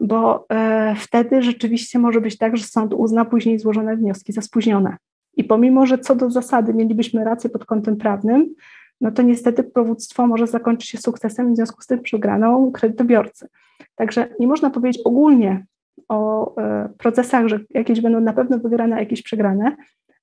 [0.00, 4.96] Bo e, wtedy rzeczywiście może być tak, że sąd uzna później złożone wnioski za spóźnione.
[5.36, 8.54] I pomimo, że co do zasady mielibyśmy rację pod kątem prawnym,
[9.00, 13.48] no to niestety powództwo może zakończyć się sukcesem w związku z tym przegraną kredytobiorcy.
[13.94, 15.66] Także nie można powiedzieć ogólnie
[16.08, 19.76] o e, procesach, że jakieś będą na pewno wygrane, a jakieś przegrane.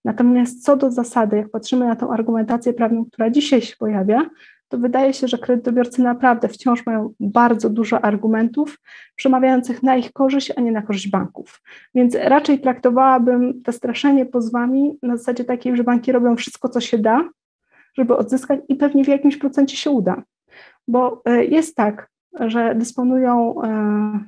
[0.06, 4.30] Natomiast co do zasady, jak patrzymy na tą argumentację prawną, która dzisiaj się pojawia,
[4.70, 8.80] to wydaje się, że kredytobiorcy naprawdę wciąż mają bardzo dużo argumentów
[9.16, 11.62] przemawiających na ich korzyść, a nie na korzyść banków.
[11.96, 16.98] Więc raczej traktowałabym to straszenie pozwami na zasadzie takiej, że banki robią wszystko, co się
[16.98, 17.30] da,
[17.98, 20.24] żeby odzyskać i pewnie w jakimś procencie się uda.
[20.88, 24.20] Bo e, jest tak, że dysponują e,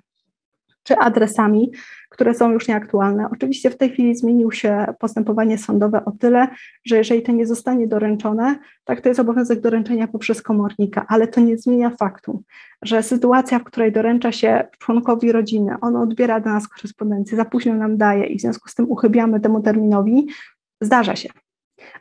[0.84, 1.71] czy adresami,
[2.10, 3.29] które są już nieaktualne.
[3.32, 6.47] Oczywiście w tej chwili zmienił się postępowanie sądowe o tyle,
[6.86, 11.41] że jeżeli to nie zostanie doręczone, tak to jest obowiązek doręczenia poprzez komornika, ale to
[11.41, 12.43] nie zmienia faktu,
[12.82, 17.73] że sytuacja, w której doręcza się członkowi rodziny, on odbiera do nas korespondencję, za późno
[17.73, 20.27] nam daje i w związku z tym uchybiamy temu terminowi,
[20.82, 21.29] zdarza się.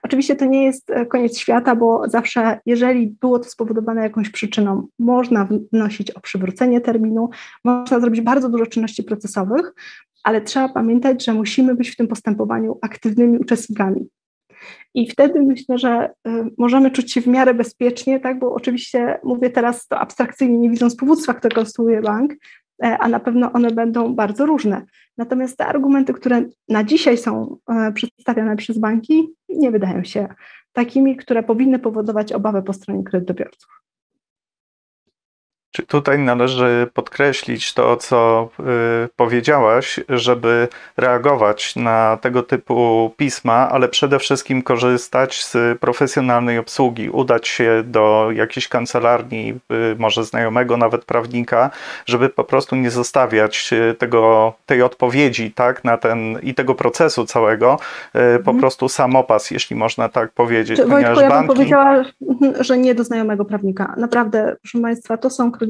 [0.02, 4.86] Oczywiście to nie jest e, koniec świata, bo zawsze, jeżeli było to spowodowane jakąś przyczyną,
[4.98, 7.30] można wnosić o przywrócenie terminu,
[7.64, 9.74] można zrobić bardzo dużo czynności procesowych,
[10.24, 14.08] ale trzeba pamiętać, że musimy być w tym postępowaniu aktywnymi uczestnikami.
[14.94, 18.38] I wtedy myślę, że y, możemy czuć się w miarę bezpiecznie, tak?
[18.38, 22.36] bo oczywiście mówię teraz to abstrakcyjnie, nie widząc powództwa, które konstruuje bank, e,
[22.82, 24.82] a na pewno one będą bardzo różne.
[25.16, 30.28] Natomiast te argumenty, które na dzisiaj są e, przedstawiane przez banki, nie wydają się
[30.72, 33.70] takimi, które powinny powodować obawę po stronie kredytobiorców.
[35.86, 38.48] Tutaj należy podkreślić to, co
[39.04, 47.10] y, powiedziałaś, żeby reagować na tego typu pisma, ale przede wszystkim korzystać z profesjonalnej obsługi,
[47.10, 49.60] udać się do jakiejś kancelarii,
[49.92, 51.70] y, może znajomego, nawet prawnika,
[52.06, 57.26] żeby po prostu nie zostawiać y, tego, tej odpowiedzi tak, na ten i tego procesu
[57.26, 57.78] całego,
[58.12, 58.58] po mhm.
[58.58, 60.76] prostu samopas, jeśli można tak powiedzieć.
[60.76, 61.32] Czy, Wojtku, banki...
[61.32, 62.04] ja bym powiedziała,
[62.60, 63.94] że nie do znajomego prawnika.
[63.96, 65.67] Naprawdę, proszę Państwa, to są kredyty,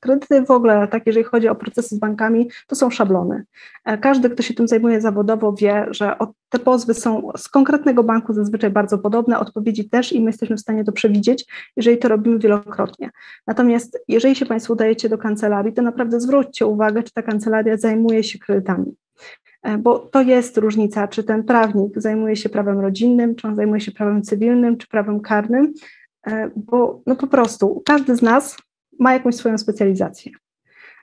[0.00, 3.44] kredyty w ogóle, tak jeżeli chodzi o procesy z bankami, to są szablony.
[3.84, 6.16] E, każdy, kto się tym zajmuje zawodowo, wie, że
[6.48, 10.60] te pozwy są z konkretnego banku zazwyczaj bardzo podobne, odpowiedzi też i my jesteśmy w
[10.60, 13.10] stanie to przewidzieć, jeżeli to robimy wielokrotnie.
[13.46, 18.24] Natomiast jeżeli się Państwo udajecie do kancelarii, to naprawdę zwróćcie uwagę, czy ta kancelaria zajmuje
[18.24, 18.96] się kredytami
[19.62, 23.80] e, bo to jest różnica, czy ten prawnik zajmuje się prawem rodzinnym, czy on zajmuje
[23.80, 25.72] się prawem cywilnym, czy prawem karnym,
[26.26, 28.56] e, bo no po prostu każdy z nas
[29.02, 30.32] ma jakąś swoją specjalizację.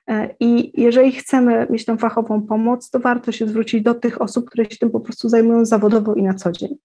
[0.09, 4.49] E, I jeżeli chcemy mieć tą fachową pomoc, to warto się zwrócić do tych osób,
[4.49, 6.75] które się tym po prostu zajmują zawodowo i na co dzień.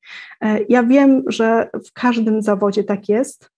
[0.40, 3.50] E, ja wiem, że w każdym zawodzie tak jest,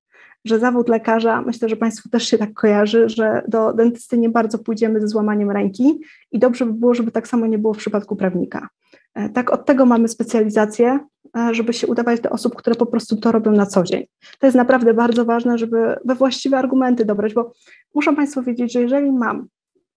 [0.45, 4.59] że zawód lekarza, myślę, że Państwu też się tak kojarzy, że do dentysty nie bardzo
[4.59, 6.01] pójdziemy ze złamaniem ręki
[6.33, 8.69] i dobrze by było, żeby tak samo nie było w przypadku prawnika.
[9.17, 10.99] E, tak od tego mamy specjalizację,
[11.37, 14.07] e, żeby się udawać do osób, które po prostu to robią na co dzień.
[14.39, 17.53] To jest naprawdę bardzo ważne, żeby we właściwe argumenty dobrać, bo
[17.95, 19.49] muszą Państwo wiedzieć, że jeżeli mam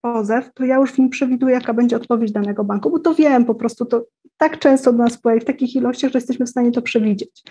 [0.02, 3.46] pozew, to ja już w nim przewiduję, jaka będzie odpowiedź danego banku, bo to wiem
[3.46, 4.06] po prostu, to
[4.38, 7.44] tak często do nas pływa w takich ilościach, że jesteśmy w stanie to przewidzieć.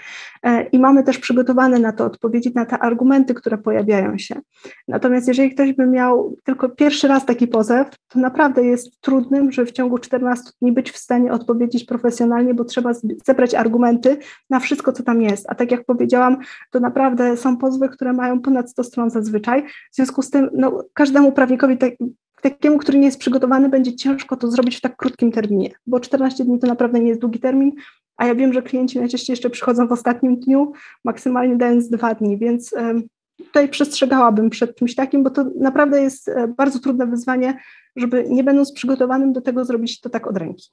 [0.43, 4.41] E, I mamy też przygotowane na to odpowiedzi, na te argumenty, które pojawiają się.
[4.89, 9.67] Natomiast jeżeli ktoś by miał tylko pierwszy raz taki pozew, to naprawdę jest trudnym, że
[9.67, 12.91] w ciągu 14 dni być w stanie odpowiedzieć profesjonalnie, bo trzeba
[13.27, 14.19] zebrać argumenty
[14.51, 15.47] na wszystko, co tam jest.
[15.49, 16.37] A tak jak powiedziałam,
[16.71, 19.63] to naprawdę są pozwy, które mają ponad 100 stron zazwyczaj.
[19.93, 21.93] W związku z tym no, każdemu prawnikowi tak,
[22.51, 26.45] takiemu, który nie jest przygotowany, będzie ciężko to zrobić w tak krótkim terminie, bo 14
[26.45, 27.73] dni to naprawdę nie jest długi termin,
[28.17, 30.73] a ja wiem, że klienci najczęściej jeszcze przychodzą w ostatnim dniu,
[31.05, 32.75] maksymalnie dając dwa dni, więc
[33.39, 37.59] tutaj przestrzegałabym przed czymś takim, bo to naprawdę jest e, bardzo trudne wyzwanie,
[37.97, 40.71] żeby nie będąc przygotowanym do tego zrobić to tak od ręki.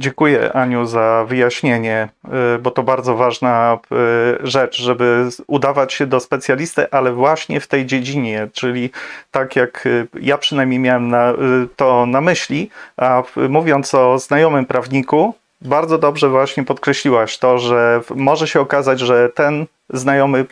[0.00, 2.08] Dziękuję Aniu za wyjaśnienie,
[2.56, 3.78] y, bo to bardzo ważna
[4.42, 8.90] y, rzecz, żeby udawać się do specjalisty, ale właśnie w tej dziedzinie, czyli
[9.30, 11.32] tak jak y, ja przynajmniej miałem na,
[11.76, 18.48] to na myśli, a mówiąc o znajomym prawniku, bardzo dobrze właśnie podkreśliłaś to, że może
[18.48, 20.46] się okazać, że ten znajomy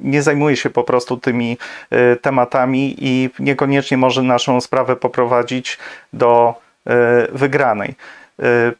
[0.00, 1.58] nie zajmuje się po prostu tymi
[2.20, 5.78] tematami i niekoniecznie może naszą sprawę poprowadzić
[6.12, 6.54] do
[7.32, 7.94] wygranej.
[8.42, 8.72] E,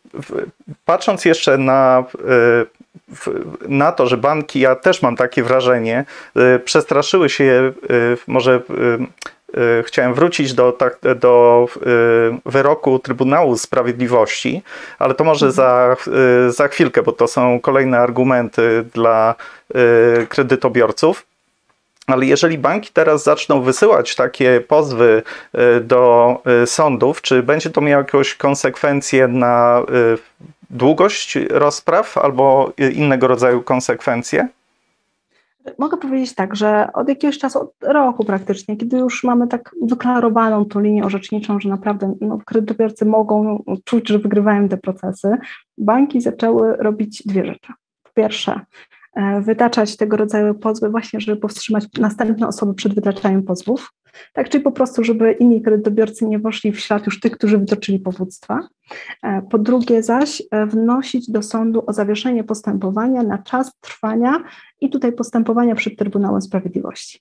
[0.84, 6.04] patrząc jeszcze na, e, na to, że banki, ja też mam takie wrażenie,
[6.36, 7.72] e, przestraszyły się,
[8.26, 8.60] może
[9.82, 11.66] chciałem wrócić do, tak, do
[12.46, 14.62] wyroku Trybunału Sprawiedliwości,
[14.98, 15.96] ale to może za,
[16.48, 19.34] za chwilkę, bo to są kolejne argumenty dla
[20.28, 21.26] kredytobiorców.
[22.12, 25.22] Ale jeżeli banki teraz zaczną wysyłać takie pozwy
[25.52, 29.82] e, do e, sądów, czy będzie to miało jakąś konsekwencje na e,
[30.70, 34.48] długość rozpraw albo innego rodzaju konsekwencje?
[35.78, 40.64] Mogę powiedzieć tak, że od jakiegoś czasu, od roku praktycznie, kiedy już mamy tak wyklarowaną
[40.64, 45.36] tą linię orzeczniczą, że naprawdę no, kredytobiorcy mogą czuć, że wygrywają te procesy,
[45.78, 47.72] banki zaczęły robić dwie rzeczy.
[48.02, 48.60] Po pierwsze,
[49.40, 53.92] wytaczać tego rodzaju pozwy właśnie, żeby powstrzymać następne osoby przed wytaczaniem pozwów.
[54.32, 57.98] Tak, czyli po prostu, żeby inni kredytobiorcy nie weszli w ślad już tych, którzy wytoczyli
[57.98, 58.68] powództwa.
[59.22, 64.44] E, po drugie zaś e, wnosić do sądu o zawieszenie postępowania na czas trwania
[64.80, 67.20] i tutaj postępowania przed Trybunałem Sprawiedliwości.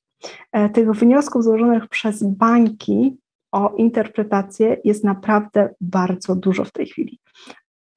[0.73, 3.18] Tych wniosków złożonych przez banki
[3.51, 7.20] o interpretację jest naprawdę bardzo dużo w tej chwili.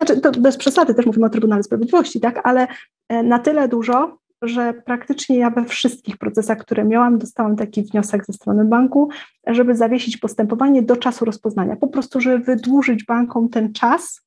[0.00, 2.66] Znaczy, to bez przesady też mówimy o Trybunale Sprawiedliwości, tak, ale
[3.08, 8.24] e, na tyle dużo, że praktycznie ja we wszystkich procesach, które miałam, dostałam taki wniosek
[8.26, 9.08] ze strony banku,
[9.46, 11.76] żeby zawiesić postępowanie do czasu rozpoznania.
[11.76, 14.20] Po prostu, żeby wydłużyć bankom ten czas,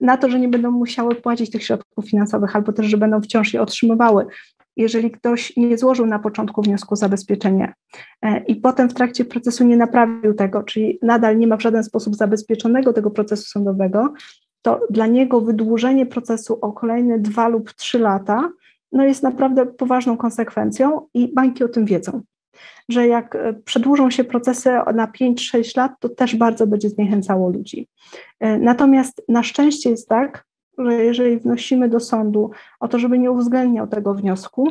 [0.00, 3.54] na to, że nie będą musiały płacić tych środków finansowych, albo też, że będą wciąż
[3.54, 4.26] je otrzymywały.
[4.76, 7.74] Jeżeli ktoś nie złożył na początku wniosku o zabezpieczenie
[8.22, 11.84] e, i potem w trakcie procesu nie naprawił tego, czyli nadal nie ma w żaden
[11.84, 14.12] sposób zabezpieczonego tego procesu sądowego,
[14.62, 18.52] to dla niego wydłużenie procesu o kolejne dwa lub trzy lata
[18.92, 22.22] no jest naprawdę poważną konsekwencją i banki o tym wiedzą
[22.88, 27.88] że jak e, przedłużą się procesy na 5-6 lat, to też bardzo będzie zniechęcało ludzi.
[28.40, 30.44] E, natomiast na szczęście jest tak,
[30.78, 32.50] że jeżeli wnosimy do sądu
[32.80, 34.68] o to, żeby nie uwzględniał tego wniosku,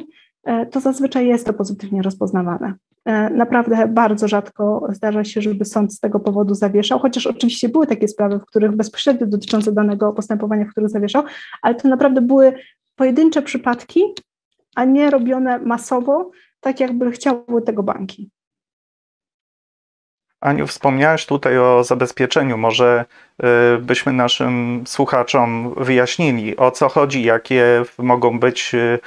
[0.71, 2.73] to zazwyczaj jest to pozytywnie rozpoznawane.
[3.31, 8.07] Naprawdę bardzo rzadko zdarza się, żeby sąd z tego powodu zawieszał, chociaż oczywiście były takie
[8.07, 11.23] sprawy, w których bezpośrednio dotyczące danego postępowania, w których zawieszał,
[11.61, 12.53] ale to naprawdę były
[12.95, 14.01] pojedyncze przypadki,
[14.75, 18.29] a nie robione masowo, tak jakby chciały tego banki.
[20.41, 22.57] Aniu, wspomniałeś tutaj o zabezpieczeniu.
[22.57, 23.05] Może
[23.75, 28.99] y, byśmy naszym słuchaczom wyjaśnili, o co chodzi, jakie mogą być y,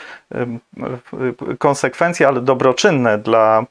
[1.52, 3.64] y, konsekwencje, ale dobroczynne dla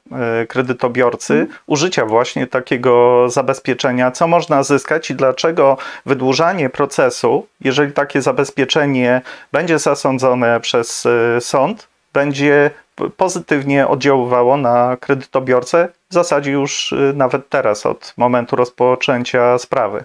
[0.48, 1.48] kredytobiorcy mm.
[1.66, 9.78] użycia właśnie takiego zabezpieczenia, co można zyskać i dlaczego wydłużanie procesu, jeżeli takie zabezpieczenie będzie
[9.78, 11.08] zasądzone przez
[11.40, 12.70] sąd, będzie
[13.16, 20.04] pozytywnie oddziaływało na kredytobiorcę, w zasadzie już y, nawet teraz, od momentu rozpoczęcia sprawy.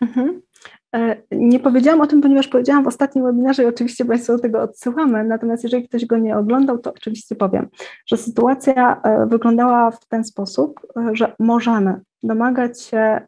[0.00, 0.42] Mhm.
[0.94, 4.62] E, nie powiedziałam o tym, ponieważ powiedziałam w ostatnim webinarze i oczywiście Państwu do tego
[4.62, 7.68] odsyłamy, natomiast jeżeli ktoś go nie oglądał, to oczywiście powiem,
[8.06, 13.20] że sytuacja e, wyglądała w ten sposób, e, że możemy domagać się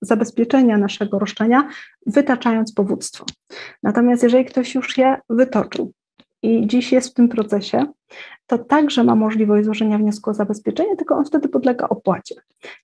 [0.00, 1.68] zabezpieczenia naszego roszczenia,
[2.06, 3.24] wytaczając powództwo.
[3.82, 5.92] Natomiast jeżeli ktoś już je wytoczył,
[6.44, 7.86] i dziś jest w tym procesie,
[8.46, 12.34] to także ma możliwość złożenia wniosku o zabezpieczenie, tylko on wtedy podlega opłacie.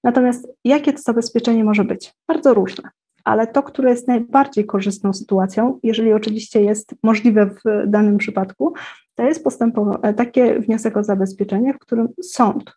[0.05, 2.15] Natomiast jakie to zabezpieczenie może być?
[2.29, 2.91] Bardzo różne,
[3.25, 8.75] ale to, które jest najbardziej korzystną sytuacją, jeżeli oczywiście jest możliwe w danym przypadku,
[9.15, 12.73] to jest postępowanie, takie wniosek o zabezpieczenie, w którym sąd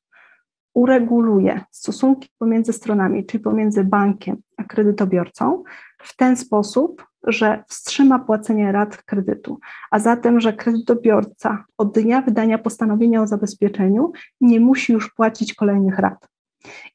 [0.74, 5.64] ureguluje stosunki pomiędzy stronami, czyli pomiędzy bankiem a kredytobiorcą,
[6.04, 9.60] w ten sposób, że wstrzyma płacenie rat kredytu,
[9.92, 14.12] a zatem, że kredytobiorca od dnia wydania postanowienia o zabezpieczeniu
[14.42, 16.28] nie musi już płacić kolejnych rat.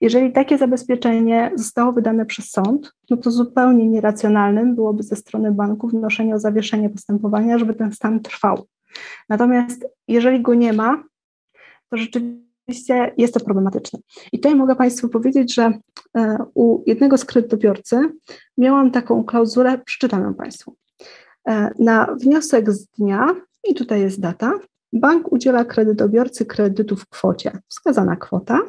[0.01, 5.89] Jeżeli takie zabezpieczenie zostało wydane przez sąd, no to zupełnie nieracjonalnym byłoby ze strony banku
[5.89, 8.67] wnoszenie o zawieszenie postępowania, żeby ten stan trwał.
[9.29, 11.03] Natomiast jeżeli go nie ma,
[11.91, 12.48] to rzeczywiście
[13.17, 13.99] jest to problematyczne.
[14.33, 15.73] I tutaj mogę Państwu powiedzieć, że
[16.17, 18.01] e, u jednego z kredytobiorcy
[18.59, 20.77] miałam taką klauzulę, przeczytam ją Państwu.
[21.49, 24.53] E, na wniosek z dnia, i tutaj jest data,
[24.93, 28.61] bank udziela kredytobiorcy kredytu w kwocie, wskazana kwota,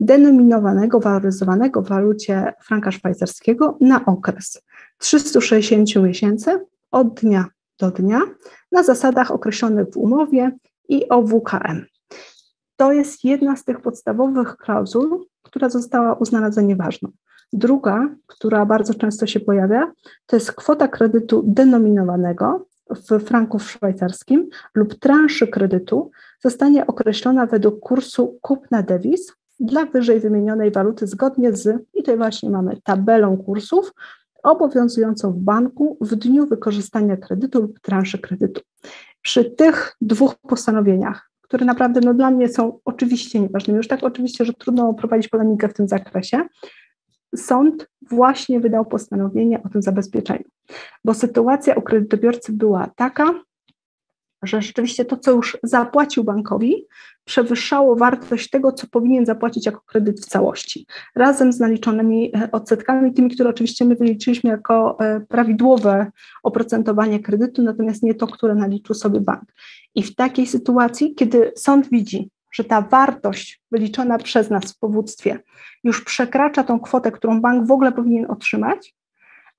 [0.00, 4.62] denominowanego, waloryzowanego w walucie franka szwajcarskiego na okres
[4.98, 7.46] 360 miesięcy od dnia
[7.78, 8.20] do dnia
[8.72, 10.50] na zasadach określonych w umowie
[10.88, 11.84] i o WKM.
[12.78, 17.08] To jest jedna z tych podstawowych klauzul, która została uznana za nieważną.
[17.52, 19.92] Druga, która bardzo często się pojawia,
[20.26, 26.10] to jest kwota kredytu denominowanego w franku szwajcarskim lub transzy kredytu
[26.44, 32.50] zostanie określona według kursu kupna dewiz dla wyżej wymienionej waluty zgodnie z, i tutaj właśnie
[32.50, 33.92] mamy tabelą kursów,
[34.42, 38.60] obowiązującą w banku w dniu wykorzystania kredytu lub transzy kredytu.
[39.22, 44.44] Przy tych dwóch postanowieniach, które naprawdę no, dla mnie są oczywiście nieważne, już tak oczywiście,
[44.44, 46.42] że trudno prowadzić polemikę w tym zakresie,
[47.36, 50.44] sąd właśnie wydał postanowienie o tym zabezpieczeniu,
[51.04, 53.34] bo sytuacja u kredytobiorcy była taka,
[54.42, 56.86] że rzeczywiście to, co już zapłacił bankowi,
[57.24, 60.86] przewyższało wartość tego, co powinien zapłacić jako kredyt w całości,
[61.16, 66.10] razem z naliczonymi e, odsetkami, tymi, które oczywiście my wyliczyliśmy jako e, prawidłowe
[66.42, 69.52] oprocentowanie kredytu, natomiast nie to, które naliczył sobie bank.
[69.94, 75.38] I w takiej sytuacji, kiedy sąd widzi, że ta wartość wyliczona przez nas w powództwie
[75.84, 78.94] już przekracza tą kwotę, którą bank w ogóle powinien otrzymać,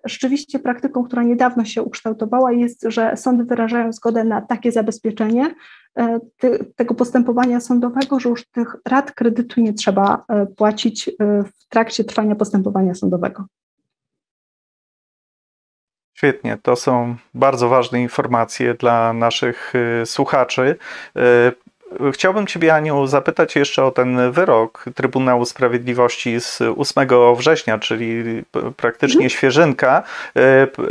[0.06, 5.56] rzeczywiście praktyką, która niedawno się ukształtowała, jest, że sądy wyrażają zgodę na takie zabezpieczenie
[5.98, 6.20] e,
[6.76, 12.04] tego postępowania sądowego, że już tych rat kredytu nie trzeba e, płacić e, w trakcie
[12.04, 13.46] trwania postępowania sądowego.
[16.18, 19.74] Świetnie, to są bardzo ważne informacje dla naszych
[20.06, 20.76] słuchaczy
[22.14, 28.44] chciałbym Ciebie, Aniu, zapytać jeszcze o ten wyrok Trybunału Sprawiedliwości z 8 września, czyli
[28.78, 29.30] praktycznie mhm.
[29.30, 30.04] świeżynka.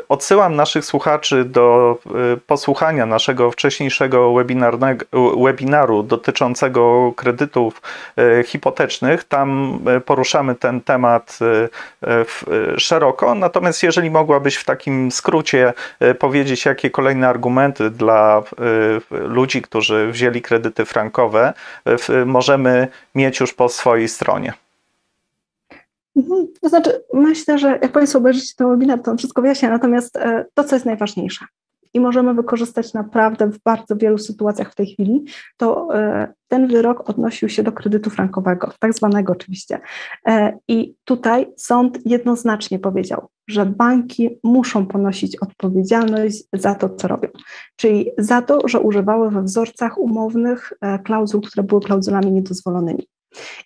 [0.08, 1.98] Odsyłam naszych słuchaczy do
[2.46, 4.34] posłuchania naszego wcześniejszego
[5.44, 7.82] webinaru dotyczącego kredytów
[8.44, 9.24] hipotecznych.
[9.24, 11.38] Tam poruszamy ten temat
[12.76, 13.34] szeroko.
[13.34, 15.72] Natomiast jeżeli mogłabyś w takim skrócie
[16.18, 18.42] powiedzieć, jakie kolejne argumenty dla
[19.10, 21.52] ludzi, którzy wzięli kredyty frankowe,
[22.26, 24.52] możemy mieć już po swojej stronie.
[26.16, 26.46] Mhm.
[26.60, 30.64] To znaczy, myślę, że jak Państwo obejrzycie ten webinar, to wszystko wyjaśnia, natomiast e, to,
[30.64, 31.44] co jest najważniejsze
[31.94, 35.24] i możemy wykorzystać naprawdę w bardzo wielu sytuacjach w tej chwili,
[35.56, 39.80] to e, ten wyrok odnosił się do kredytu frankowego, tak zwanego oczywiście.
[40.26, 47.28] E, I tutaj sąd jednoznacznie powiedział, że banki muszą ponosić odpowiedzialność za to, co robią,
[47.76, 53.08] czyli za to, że używały we wzorcach umownych e, klauzul, które były klauzulami niedozwolonymi.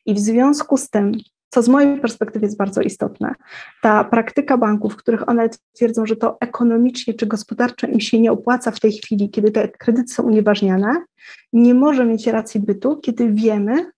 [0.07, 1.13] I w związku z tym
[1.53, 3.35] co z mojej perspektywy jest bardzo istotne,
[3.83, 8.33] ta praktyka banków, w których one twierdzą, że to ekonomicznie czy gospodarczo im się nie
[8.33, 11.05] opłaca w tej chwili, kiedy te kredyty są unieważniane,
[11.53, 13.91] nie może mieć racji bytu, kiedy wiemy,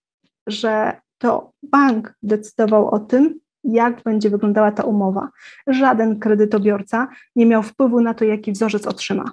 [0.46, 5.28] że to bank decydował o tym, jak będzie wyglądała ta umowa.
[5.66, 9.32] Żaden kredytobiorca nie miał wpływu na to, jaki wzorzec otrzyma.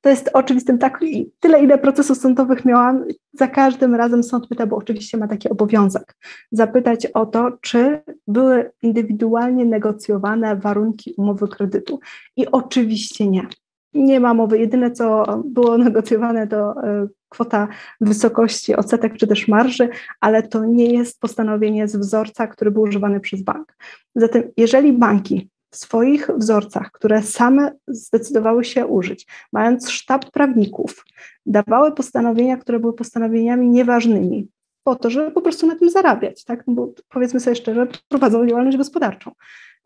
[0.00, 1.00] To jest oczywistym tak,
[1.40, 6.16] tyle ile procesów sądowych miałam, za każdym razem sąd pyta, bo oczywiście ma taki obowiązek,
[6.52, 12.00] zapytać o to, czy były indywidualnie negocjowane warunki umowy kredytu.
[12.36, 13.46] I oczywiście nie.
[13.94, 14.58] Nie ma mowy.
[14.58, 17.68] Jedyne, co było negocjowane, to e, kwota
[18.00, 19.88] wysokości odsetek czy też marży,
[20.20, 23.76] ale to nie jest postanowienie z wzorca, który był używany przez bank.
[24.14, 31.04] Zatem, jeżeli banki w swoich wzorcach, które same zdecydowały się użyć, mając sztab prawników,
[31.46, 34.48] dawały postanowienia, które były postanowieniami nieważnymi,
[34.84, 36.66] po to, żeby po prostu na tym zarabiać, tak?
[36.66, 39.30] No bo powiedzmy sobie szczerze, prowadzą działalność gospodarczą.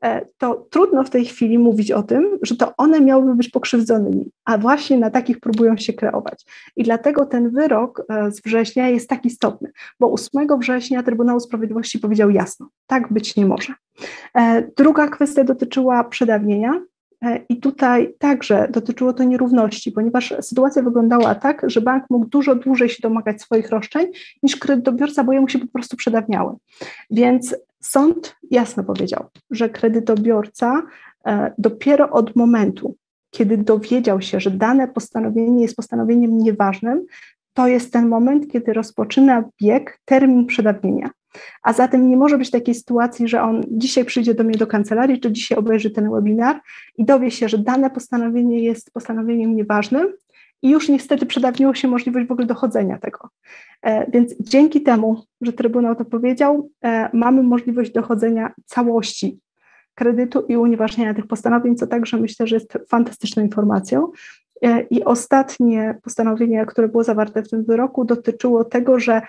[0.02, 4.30] E, to trudno w tej chwili mówić o tym, że to one miałyby być pokrzywdzonymi,
[4.44, 6.44] a właśnie na takich próbują się kreować.
[6.76, 11.98] I dlatego ten wyrok e, z września jest tak istotny, bo 8 września Trybunał Sprawiedliwości
[11.98, 13.74] powiedział jasno, tak być nie może.
[14.34, 16.80] E, druga kwestia dotyczyła przedawnienia.
[17.48, 22.88] I tutaj także dotyczyło to nierówności, ponieważ sytuacja wyglądała tak, że bank mógł dużo dłużej
[22.88, 24.06] się domagać swoich roszczeń
[24.42, 26.54] niż kredytobiorca, bo jemu się po prostu przedawniały.
[27.10, 30.82] Więc Sąd jasno powiedział, że kredytobiorca
[31.26, 32.96] e, dopiero od momentu,
[33.30, 37.06] kiedy dowiedział się, że dane postanowienie jest postanowieniem nieważnym,
[37.54, 41.10] to jest ten moment, kiedy rozpoczyna bieg termin przedawnienia.
[41.62, 45.20] A zatem nie może być takiej sytuacji, że on dzisiaj przyjdzie do mnie do kancelarii,
[45.20, 46.60] czy dzisiaj obejrzy ten webinar
[46.96, 50.12] i dowie się, że dane postanowienie jest postanowieniem nieważnym,
[50.62, 53.28] i już niestety przedawniło się możliwość w ogóle dochodzenia tego.
[53.82, 59.40] E, więc dzięki temu, że Trybunał to powiedział, e, mamy możliwość dochodzenia całości
[59.94, 64.12] kredytu i unieważniania tych postanowień, co także myślę, że jest fantastyczną informacją.
[64.62, 69.22] E, I ostatnie postanowienie, które było zawarte w tym wyroku, dotyczyło tego, że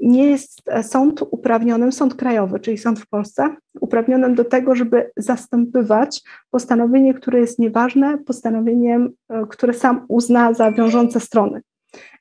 [0.00, 6.22] nie jest sąd uprawnionym, sąd krajowy, czyli sąd w Polsce, uprawnionym do tego, żeby zastępywać
[6.50, 11.60] postanowienie, które jest nieważne, postanowieniem, e, które sam uzna za wiążące strony.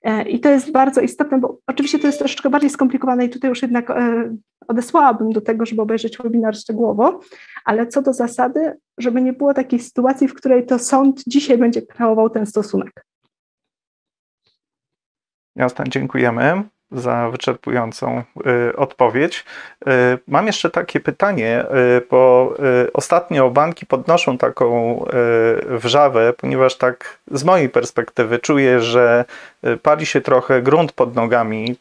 [0.03, 3.49] E, I to jest bardzo istotne, bo oczywiście to jest troszeczkę bardziej skomplikowane i tutaj
[3.49, 3.93] już jednak
[4.67, 7.19] odesłałabym do tego, żeby obejrzeć webinar szczegółowo,
[7.65, 11.81] ale co do zasady, żeby nie było takiej sytuacji, w której to sąd dzisiaj będzie
[11.81, 13.05] kreował ten stosunek.
[15.55, 18.23] Jasne, dziękujemy za wyczerpującą
[18.71, 19.45] y, odpowiedź.
[19.87, 19.91] Y,
[20.27, 21.65] mam jeszcze takie pytanie,
[21.97, 22.53] y, bo
[22.93, 25.05] ostatnio banki podnoszą taką
[25.67, 29.25] wrzawę, ponieważ tak z mojej perspektywy czuję, że
[29.81, 31.75] pali się trochę grunt pod nogami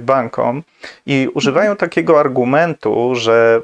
[0.00, 0.62] bankom
[1.06, 3.60] i używają takiego argumentu, że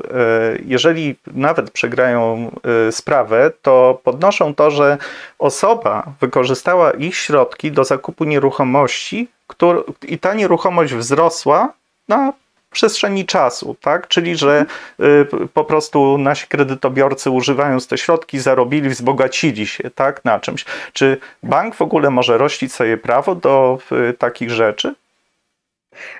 [0.66, 2.50] jeżeli nawet przegrają
[2.90, 4.98] sprawę, to podnoszą to, że
[5.38, 11.72] osoba wykorzystała ich środki do zakupu nieruchomości, który, i ta nieruchomość wzrosła
[12.08, 12.32] na
[12.70, 14.08] przestrzeni czasu, tak?
[14.08, 14.66] Czyli, że
[15.00, 20.24] y, po prostu nasi kredytobiorcy używając te środki zarobili, wzbogacili się, tak?
[20.24, 20.64] Na czymś.
[20.92, 23.78] Czy bank w ogóle może rościć sobie prawo do
[24.10, 24.94] y, takich rzeczy?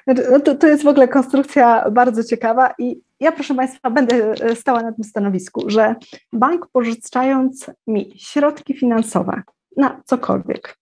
[0.05, 4.35] Znaczy, no to, to jest w ogóle konstrukcja bardzo ciekawa i ja, proszę Państwa, będę
[4.51, 5.95] y, stała na tym stanowisku, że
[6.33, 9.43] bank pożyczając mi środki finansowe
[9.77, 10.77] na cokolwiek,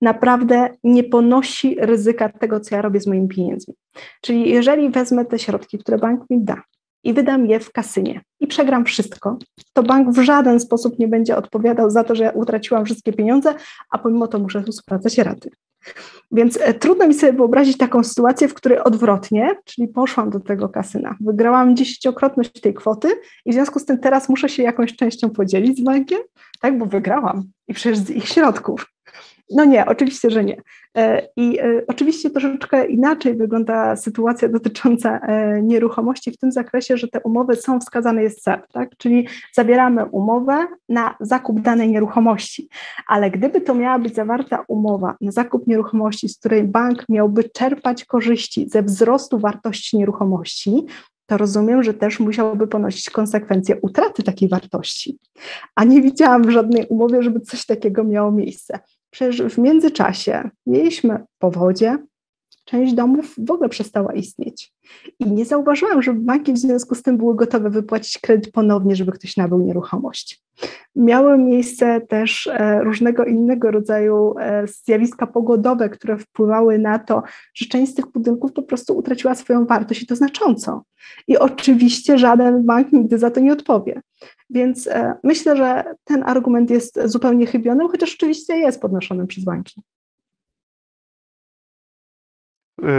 [0.00, 3.74] naprawdę nie ponosi ryzyka tego, co ja robię z moimi pieniędzmi.
[4.20, 6.62] Czyli jeżeli wezmę te środki, które bank mi da
[7.04, 9.38] i wydam je w kasynie i przegram wszystko,
[9.72, 13.54] to bank w żaden sposób nie będzie odpowiadał za to, że ja utraciłam wszystkie pieniądze,
[13.90, 15.50] a pomimo to muszę tu spłacać raty.
[16.32, 20.68] Więc e, trudno mi sobie wyobrazić taką sytuację, w której odwrotnie, czyli poszłam do tego
[20.68, 23.08] kasyna, wygrałam dziesięciokrotność tej kwoty
[23.44, 26.18] i w związku z tym teraz muszę się jakąś częścią podzielić z bankiem,
[26.60, 28.91] tak, bo wygrałam i przecież z ich środków.
[29.54, 30.62] No nie, oczywiście, że nie.
[30.96, 37.08] E, I e, oczywiście troszeczkę inaczej wygląda sytuacja dotycząca e, nieruchomości w tym zakresie, że
[37.08, 38.96] te umowy są wskazane jest cel, tak?
[38.96, 42.68] czyli zabieramy umowę na zakup danej nieruchomości,
[43.06, 48.04] ale gdyby to miała być zawarta umowa na zakup nieruchomości, z której bank miałby czerpać
[48.04, 50.86] korzyści ze wzrostu wartości nieruchomości,
[51.26, 55.18] to rozumiem, że też musiałby ponosić konsekwencje utraty takiej wartości.
[55.74, 58.78] A nie widziałam w żadnej umowie, żeby coś takiego miało miejsce.
[59.12, 61.98] Przecież w międzyczasie mieliśmy powodzie,
[62.64, 64.72] część domów w ogóle przestała istnieć.
[65.18, 69.12] I nie zauważyłam, żeby banki w związku z tym były gotowe wypłacić kredyt ponownie, żeby
[69.12, 70.42] ktoś nabył nieruchomość.
[70.96, 77.22] Miały miejsce też e, różnego innego rodzaju e, zjawiska pogodowe, które wpływały na to,
[77.54, 80.82] że część z tych budynków po prostu utraciła swoją wartość i to znacząco.
[81.28, 84.00] I oczywiście żaden bank nigdy za to nie odpowie.
[84.52, 89.82] Więc e, myślę, że ten argument jest zupełnie chybiony, chociaż oczywiście jest podnoszony przez banki.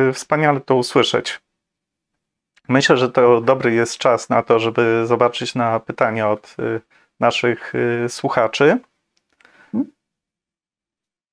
[0.09, 1.41] Y, wspaniale to usłyszeć.
[2.69, 6.81] Myślę, że to dobry jest czas na to, żeby zobaczyć na pytania od y,
[7.19, 8.79] naszych y, słuchaczy.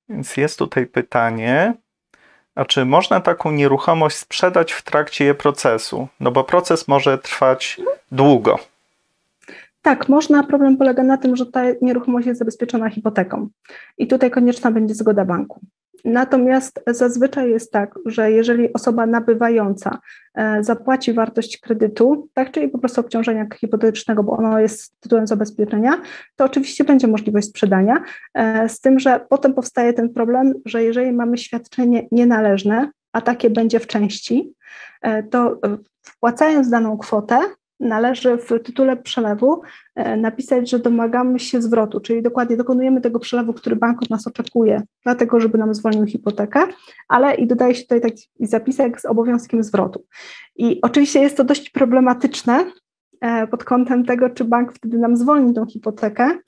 [0.08, 1.74] Więc jest tutaj pytanie,
[2.54, 6.08] a czy można taką nieruchomość sprzedać w trakcie jej procesu?
[6.20, 7.80] No bo proces może trwać
[8.12, 8.69] długo.
[9.83, 10.43] Tak, można.
[10.43, 13.49] Problem polega na tym, że ta nieruchomość jest zabezpieczona hipoteką
[13.99, 15.61] i tutaj konieczna będzie zgoda banku.
[16.05, 19.99] Natomiast zazwyczaj jest tak, że jeżeli osoba nabywająca
[20.35, 26.01] e, zapłaci wartość kredytu, tak, czyli po prostu obciążenia hipotecznego, bo ono jest tytułem zabezpieczenia,
[26.37, 28.03] to oczywiście będzie możliwość sprzedania,
[28.35, 33.51] e, z tym, że potem powstaje ten problem, że jeżeli mamy świadczenie nienależne, a takie
[33.51, 34.53] będzie w części,
[35.03, 35.61] e, to
[36.03, 37.39] wpłacając daną kwotę,
[37.81, 39.62] należy w tytule przelewu
[39.95, 44.26] e, napisać, że domagamy się zwrotu, czyli dokładnie dokonujemy tego przelewu, który bank od nas
[44.26, 46.61] oczekuje, dlatego żeby nam zwolnił hipotekę,
[47.09, 50.05] ale i dodaje się tutaj taki zapisek z obowiązkiem zwrotu.
[50.57, 52.64] I oczywiście jest to dość problematyczne,
[53.20, 56.39] e, pod kątem tego, czy bank wtedy nam zwolni tą hipotekę,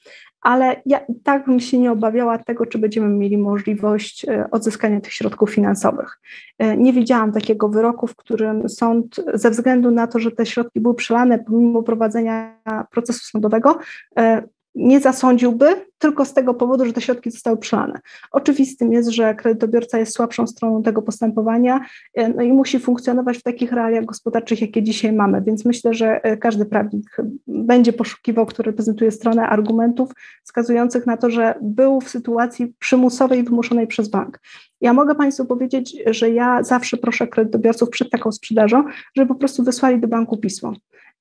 [0.43, 5.01] ale ja i tak bym się nie obawiała tego, czy będziemy mieli możliwość e, odzyskania
[5.01, 6.21] tych środków finansowych.
[6.59, 10.81] E, nie widziałam takiego wyroku, w którym sąd ze względu na to, że te środki
[10.81, 12.59] były przelane pomimo prowadzenia
[12.91, 13.79] procesu sądowego,
[14.19, 14.43] e,
[14.75, 15.67] nie zasądziłby
[15.99, 18.01] tylko z tego powodu, że te środki zostały przelane.
[18.33, 21.81] Oczywistym jest, że kredytobiorca jest słabszą stroną tego postępowania
[22.15, 26.25] e, no i musi funkcjonować w takich realiach gospodarczych, jakie dzisiaj mamy, więc myślę, że
[26.25, 27.17] e, każdy prawnik
[27.47, 30.11] będzie poszukiwał, który reprezentuje stronę argumentów
[30.45, 34.41] wskazujących na to, że był w sytuacji przymusowej wymuszonej przez bank.
[34.81, 38.85] Ja mogę Państwu powiedzieć, że ja zawsze proszę kredytobiorców przed taką sprzedażą,
[39.17, 40.73] żeby po prostu wysłali do banku pismo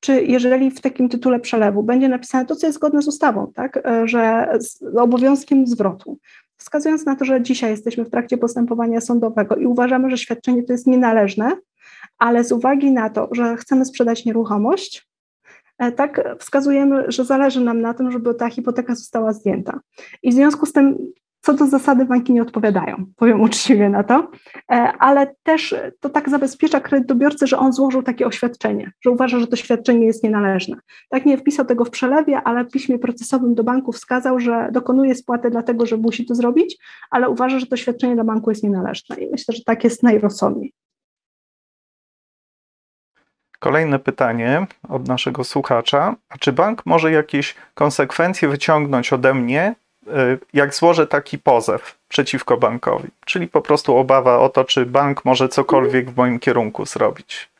[0.02, 3.78] czy jeżeli w takim tytule przelewu będzie napisane to, co jest zgodne z ustawą, tak,
[3.78, 6.18] e, że z obowiązkiem zwrotu,
[6.58, 10.74] wskazując na to, że dzisiaj jesteśmy w trakcie postępowania sądowego i uważamy, że świadczenie to
[10.74, 11.52] jest nienależne,
[12.18, 15.08] ale z uwagi na to, że chcemy sprzedać nieruchomość,
[15.78, 19.80] e, tak, wskazujemy, że zależy nam na tym, żeby ta hipoteka została zdjęta.
[20.24, 21.12] I w związku z tym
[21.42, 24.32] co do zasady banki nie odpowiadają, powiem uczciwie na to,
[24.72, 29.48] e, ale też to tak zabezpiecza kredytobiorcę, że on złożył takie oświadczenie, że uważa, że
[29.48, 30.78] to świadczenie jest nienależne.
[31.10, 35.16] Tak nie wpisał tego w przelewie, ale w piśmie procesowym do banku wskazał, że dokonuje
[35.16, 36.78] spłaty dlatego, że musi to zrobić,
[37.12, 40.74] ale uważa, że to świadczenie dla banku jest nienależne i myślę, że tak jest najrozsądniej.
[43.60, 46.16] Kolejne pytanie od naszego słuchacza.
[46.30, 49.76] A czy bank może jakieś konsekwencje wyciągnąć ode mnie
[50.54, 55.50] jak złożę taki pozew przeciwko bankowi, czyli po prostu obawa o to, czy bank może
[55.50, 57.52] cokolwiek w moim kierunku zrobić.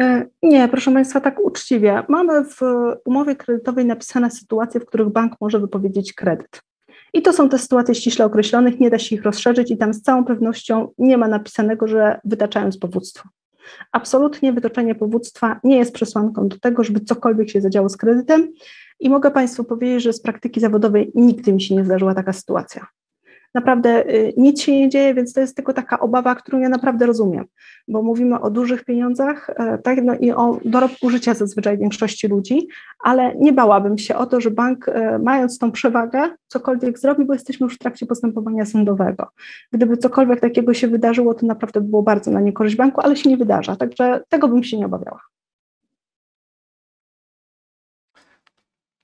[0.00, 2.02] E, nie, proszę Państwa, tak uczciwie.
[2.08, 2.60] Mamy w
[3.04, 6.62] umowie kredytowej napisane sytuacje, w których bank może wypowiedzieć kredyt.
[7.12, 10.02] I to są te sytuacje ściśle określonych, nie da się ich rozszerzyć i tam z
[10.02, 13.28] całą pewnością nie ma napisanego, że wytaczając powództwo.
[13.92, 18.52] Absolutnie wytoczenie powództwa nie jest przesłanką do tego, żeby cokolwiek się zadziało z kredytem.
[19.00, 22.86] I mogę Państwu powiedzieć, że z praktyki zawodowej nigdy mi się nie zdarzyła taka sytuacja.
[23.54, 27.06] Naprawdę y, nic się nie dzieje, więc to jest tylko taka obawa, którą ja naprawdę
[27.06, 27.44] rozumiem,
[27.88, 32.68] bo mówimy o dużych pieniądzach e, tak, no i o dorobku życia zazwyczaj większości ludzi,
[33.04, 37.32] ale nie bałabym się o to, że bank, e, mając tą przewagę, cokolwiek zrobi, bo
[37.32, 39.28] jesteśmy już w trakcie postępowania sądowego.
[39.72, 43.36] Gdyby cokolwiek takiego się wydarzyło, to naprawdę było bardzo na niekorzyść banku, ale się nie
[43.36, 45.20] wydarza, także tego bym się nie obawiała.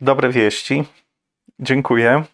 [0.00, 0.84] Dobre wieści.
[1.58, 2.24] Dziękuję.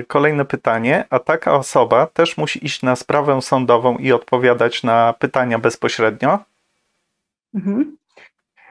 [0.00, 1.04] Y, kolejne pytanie.
[1.10, 6.38] A taka osoba też musi iść na sprawę sądową i odpowiadać na pytania bezpośrednio?
[7.54, 7.96] Mhm.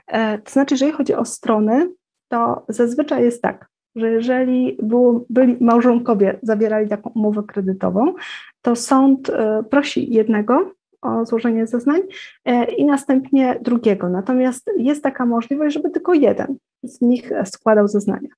[0.08, 1.90] E, to znaczy, jeżeli chodzi o strony,
[2.28, 8.14] to zazwyczaj jest tak, że jeżeli było, byli małżonkowie zawierali taką umowę kredytową,
[8.62, 10.72] to sąd e, prosi jednego
[11.02, 12.02] o złożenie zeznań
[12.46, 14.10] e, i następnie drugiego.
[14.10, 18.30] Natomiast jest taka możliwość, żeby tylko jeden z nich składał zeznania.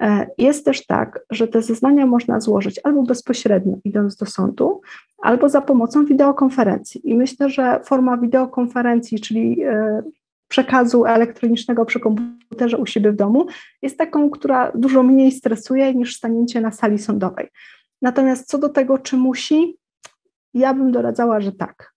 [0.00, 4.80] E, jest też tak, że te zeznania można złożyć albo bezpośrednio idąc do sądu,
[5.22, 7.10] albo za pomocą wideokonferencji.
[7.10, 9.62] I myślę, że forma wideokonferencji, czyli
[10.50, 13.46] przekazu elektronicznego przy komputerze u siebie w domu,
[13.82, 17.48] jest taką, która dużo mniej stresuje niż stanięcie na sali sądowej.
[18.02, 19.76] Natomiast co do tego, czy musi,
[20.54, 21.92] ja bym doradzała, że tak.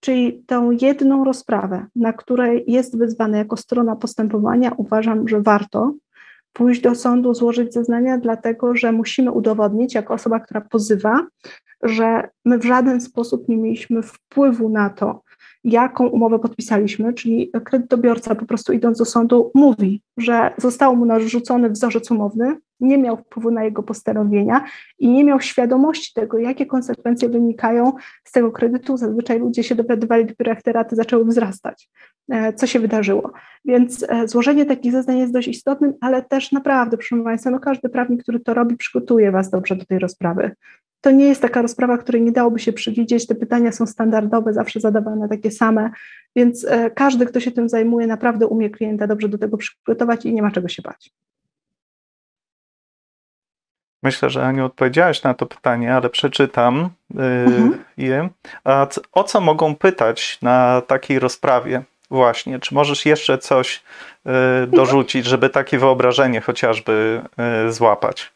[0.00, 5.94] Czyli tę jedną rozprawę, na której jest wyzwane jako strona postępowania, uważam, że warto
[6.52, 11.26] pójść do sądu, złożyć zeznania, dlatego że musimy udowodnić, jako osoba, która pozywa,
[11.82, 15.22] że my w żaden sposób nie mieliśmy wpływu na to,
[15.64, 21.70] jaką umowę podpisaliśmy, czyli kredytobiorca po prostu idąc do sądu mówi, że został mu narzucony
[21.70, 24.64] wzorzec umowny, nie miał wpływu na jego postanowienia
[24.98, 27.92] i nie miał świadomości tego, jakie konsekwencje wynikają
[28.24, 28.96] z tego kredytu.
[28.96, 31.88] Zazwyczaj ludzie się dowiadywali dopiero jak te raty zaczęły wzrastać,
[32.30, 33.32] e, co się wydarzyło.
[33.64, 37.88] Więc e, złożenie takich zeznań jest dość istotnym, ale też naprawdę, proszę Państwa, no każdy
[37.88, 40.50] prawnik, który to robi, przygotuje Was dobrze do tej rozprawy.
[41.00, 43.26] To nie jest taka rozprawa, której nie dałoby się przewidzieć.
[43.26, 45.90] Te pytania są standardowe, zawsze zadawane takie same,
[46.36, 50.34] więc e, każdy, kto się tym zajmuje, naprawdę umie klienta dobrze do tego przygotować i
[50.34, 51.12] nie ma czego się bać.
[54.06, 57.84] Myślę, że Aniu odpowiedziałaś na to pytanie, ale przeczytam yy, mhm.
[57.96, 58.28] je.
[58.64, 61.82] A o co mogą pytać na takiej rozprawie?
[62.10, 63.82] Właśnie, czy możesz jeszcze coś
[64.24, 64.32] yy,
[64.66, 67.22] dorzucić, żeby takie wyobrażenie chociażby
[67.64, 68.32] yy, złapać?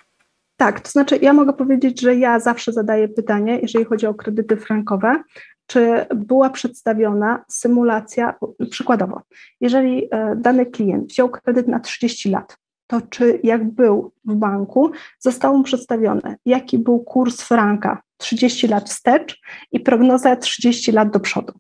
[0.57, 4.57] Tak, to znaczy ja mogę powiedzieć, że ja zawsze zadaję pytanie, jeżeli chodzi o kredyty
[4.57, 5.23] frankowe,
[5.67, 8.35] czy była przedstawiona symulacja,
[8.71, 9.23] przykładowo,
[9.61, 12.57] jeżeli e, dany klient wziął kredyt na 30 lat,
[12.91, 18.91] to czy jak był w banku, zostało mu przedstawione, jaki był kurs franka 30 lat
[18.91, 19.41] wstecz
[19.73, 21.53] i prognoza 30 lat do przodu.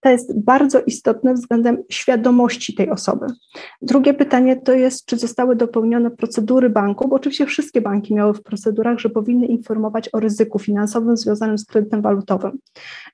[0.00, 3.26] To jest bardzo istotne względem świadomości tej osoby.
[3.82, 8.42] Drugie pytanie to jest, czy zostały dopełnione procedury banku, bo oczywiście wszystkie banki miały w
[8.42, 12.58] procedurach, że powinny informować o ryzyku finansowym związanym z kredytem walutowym.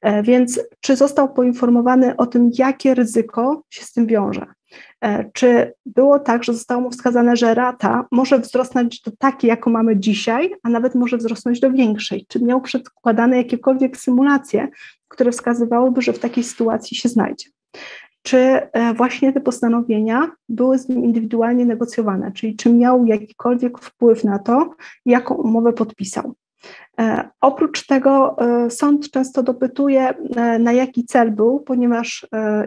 [0.03, 4.47] E, więc czy został poinformowany o tym, jakie ryzyko się z tym wiąże?
[5.05, 9.71] E, czy było tak, że zostało mu wskazane, że rata może wzrosnąć do takiej, jaką
[9.71, 12.27] mamy dzisiaj, a nawet może wzrosnąć do większej?
[12.29, 14.69] Czy miał przedkładane jakiekolwiek symulacje,
[15.09, 17.47] które wskazywałyby, że w takiej sytuacji się znajdzie?
[18.23, 24.25] Czy e, właśnie te postanowienia były z nim indywidualnie negocjowane, czyli czy miał jakikolwiek wpływ
[24.25, 24.75] na to,
[25.07, 26.35] jaką umowę podpisał?
[27.01, 32.27] E, oprócz tego e, sąd często dopytuje, e, na jaki cel był, ponieważ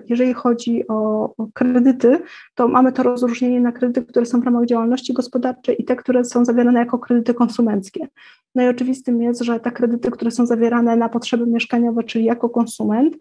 [0.10, 2.20] jeżeli chodzi o, kredyty,
[2.56, 6.26] to mamy to rozróżnienie na kredyty, które są w ramach działalności gospodarczej i te, które
[6.26, 8.08] są zawierane jako kredyty konsumenckie.
[8.56, 12.50] No i oczywistym jest, że te kredyty, które są zawierane na potrzeby mieszkaniowe, czyli jako
[12.50, 13.16] konsument,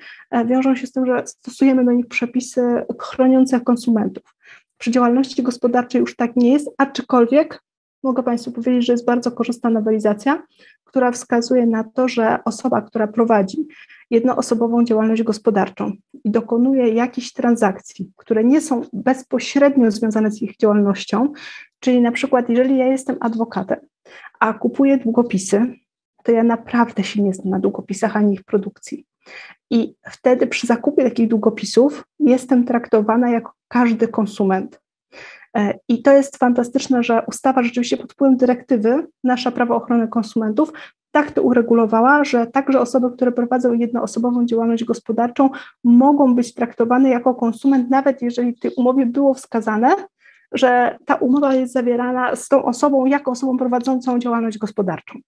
[0.47, 4.35] wiążą się z tym, że stosujemy do nich przepisy chroniące konsumentów.
[4.79, 7.63] Przy działalności gospodarczej już tak nie jest, aczkolwiek
[8.07, 10.43] mogę Państwu powiedzieć, że jest bardzo korzystna nowelizacja,
[10.85, 13.67] która wskazuje na to, że osoba, która prowadzi
[14.11, 15.93] jednoosobową działalność gospodarczą
[16.25, 21.33] i dokonuje jakichś transakcji, które nie są bezpośrednio związane z ich działalnością,
[21.81, 23.79] czyli na przykład, jeżeli ja jestem adwokatem,
[24.41, 25.75] a kupuję długopisy,
[26.23, 29.07] to ja naprawdę się nie znam na długopisach ani ich produkcji.
[29.71, 34.81] I wtedy przy zakupie takich długopisów jestem traktowana jako każdy konsument.
[35.57, 40.73] E, I to jest fantastyczne, że ustawa rzeczywiście pod wpływem dyrektywy, nasza prawo ochrony konsumentów,
[41.11, 45.51] tak to uregulowała, że także osoby, które prowadzą jednoosobową działalność gospodarczą,
[45.85, 49.95] mogą być traktowane jako konsument, nawet jeżeli w tej umowie było wskazane,
[50.53, 55.19] że ta umowa jest zawierana z tą osobą jako osobą prowadzącą działalność gospodarczą.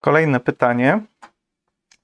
[0.00, 1.00] Kolejne pytanie.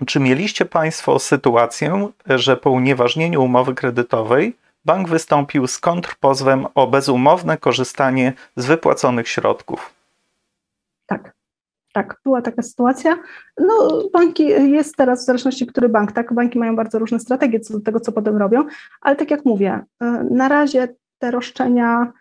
[0.06, 7.58] Czy mieliście Państwo sytuację, że po unieważnieniu umowy kredytowej bank wystąpił z kontrpozwem o bezumowne
[7.58, 9.94] korzystanie z wypłaconych środków?
[11.06, 11.40] Tak.
[11.92, 13.18] Tak, była taka sytuacja.
[13.58, 16.34] No, banki jest teraz w zależności, który bank, tak?
[16.34, 18.64] Banki mają bardzo różne strategie co do tego, co potem robią,
[19.00, 20.88] ale tak jak mówię, e, na razie
[21.18, 22.12] te roszczenia,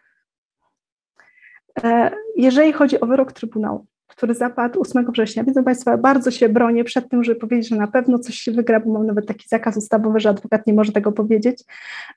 [1.84, 5.44] e, jeżeli chodzi o wyrok Trybunału, który zapadł 8 września.
[5.44, 8.80] Widzą Państwo, bardzo się bronię przed tym, żeby powiedzieć, że na pewno coś się wygra,
[8.80, 11.64] bo mam nawet taki zakaz ustawowy, że adwokat nie może tego powiedzieć,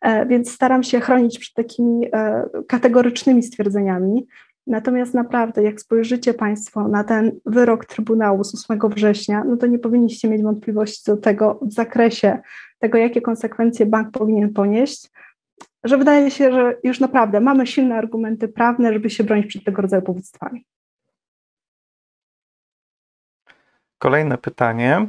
[0.01, 4.27] e, więc staram się chronić przed takimi e, kategorycznymi stwierdzeniami.
[4.67, 9.79] Natomiast naprawdę, jak spojrzycie Państwo na ten wyrok Trybunału z 8 września, no to nie
[9.79, 12.39] powinniście mieć wątpliwości do tego w zakresie
[12.79, 15.11] tego, jakie konsekwencje bank powinien ponieść,
[15.85, 19.83] że wydaje się, że już naprawdę mamy silne argumenty prawne, żeby się bronić przed tego
[19.83, 20.65] rodzaju powództwami.
[24.03, 25.07] Kolejne pytanie.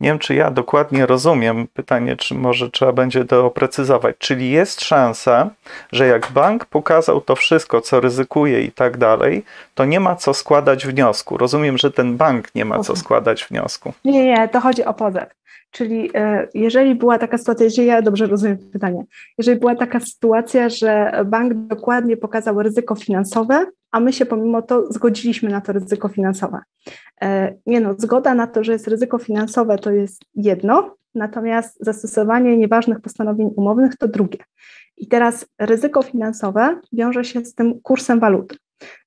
[0.00, 4.16] Nie wiem, czy ja dokładnie rozumiem pytanie, czy może trzeba będzie doprecyzować.
[4.18, 5.50] Czyli jest szansa,
[5.92, 9.44] że jak bank pokazał to wszystko, co ryzykuje i tak dalej,
[9.74, 11.36] to nie ma co składać wniosku.
[11.36, 13.92] Rozumiem, że ten bank nie ma co składać wniosku.
[14.04, 15.28] Nie, nie, to chodzi o pozew.
[15.70, 19.04] Czyli e, jeżeli była taka sytuacja, jeżeli ja dobrze rozumiem pytanie,
[19.38, 24.92] jeżeli była taka sytuacja, że bank dokładnie pokazał ryzyko finansowe, a my się pomimo to
[24.92, 26.60] zgodziliśmy na to ryzyko finansowe.
[27.22, 32.56] E, nie no, zgoda na to, że jest ryzyko finansowe to jest jedno, natomiast zastosowanie
[32.56, 34.38] nieważnych postanowień umownych to drugie.
[34.96, 38.56] I teraz ryzyko finansowe wiąże się z tym kursem waluty.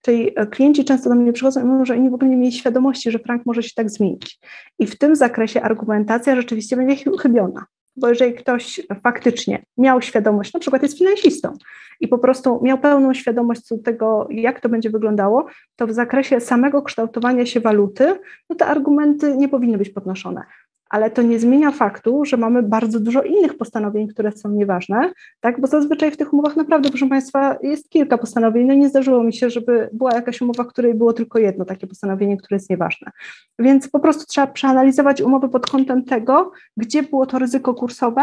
[0.02, 2.52] Czyli e, klienci często do mnie przychodzą i mówią, że oni w ogóle nie mieli
[2.52, 4.40] świadomości, że frank może się tak zmienić.
[4.80, 7.66] I w tym zakresie argumentacja rzeczywiście będzie chybiona.
[7.98, 11.54] Bo jeżeli ktoś faktycznie miał świadomość, na przykład jest finansistą
[12.00, 15.46] i po prostu miał pełną świadomość co do tego, jak to będzie wyglądało,
[15.76, 18.20] to w zakresie samego kształtowania się waluty,
[18.50, 20.44] no te argumenty nie powinny być podnoszone
[20.90, 25.62] ale to nie zmienia faktu, że mamy bardzo dużo innych postanowień, które są nieważne, tak?
[25.62, 28.68] bo zazwyczaj w tych umowach naprawdę, proszę Państwa, jest kilka postanowień.
[28.68, 31.88] No nie zdarzyło mi się, żeby była jakaś umowa, w której było tylko jedno takie
[31.88, 33.12] postanowienie, które jest nieważne.
[33.60, 38.22] Więc po prostu trzeba przeanalizować umowy pod kątem tego, gdzie było to ryzyko kursowe,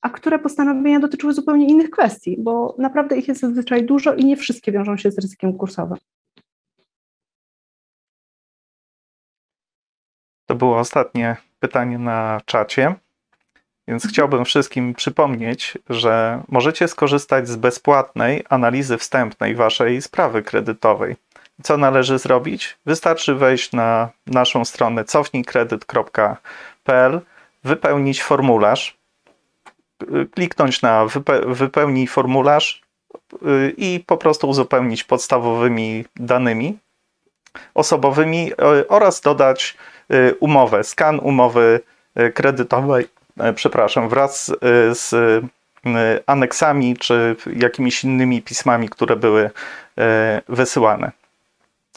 [0.00, 4.36] a które postanowienia dotyczyły zupełnie innych kwestii, bo naprawdę ich jest zazwyczaj dużo i nie
[4.36, 5.98] wszystkie wiążą się z ryzykiem kursowym.
[10.46, 12.94] To było ostatnie pytanie na czacie.
[13.88, 21.16] Więc chciałbym wszystkim przypomnieć, że możecie skorzystać z bezpłatnej analizy wstępnej waszej sprawy kredytowej.
[21.62, 22.78] Co należy zrobić?
[22.86, 27.20] Wystarczy wejść na naszą stronę cofnijkredyt.pl,
[27.64, 28.96] wypełnić formularz,
[30.34, 31.06] kliknąć na
[31.46, 32.82] wypełnij formularz
[33.46, 36.78] y, i po prostu uzupełnić podstawowymi danymi
[37.74, 39.76] osobowymi y, oraz dodać
[40.12, 41.80] Y, umowę, skan umowy
[42.20, 43.08] y, kredytowej,
[43.50, 44.52] y, przepraszam, wraz
[44.92, 45.14] z
[46.26, 49.50] aneksami czy jakimiś innymi pismami, które były
[50.48, 51.12] wysyłane.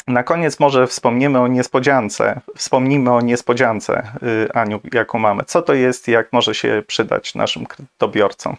[0.07, 2.41] Na koniec może wspomnimy o niespodziance.
[2.55, 4.07] Wspomnimy o niespodziance,
[4.53, 5.43] Aniu, jaką mamy.
[5.43, 8.57] Co to jest i jak może się przydać naszym kredytobiorcom?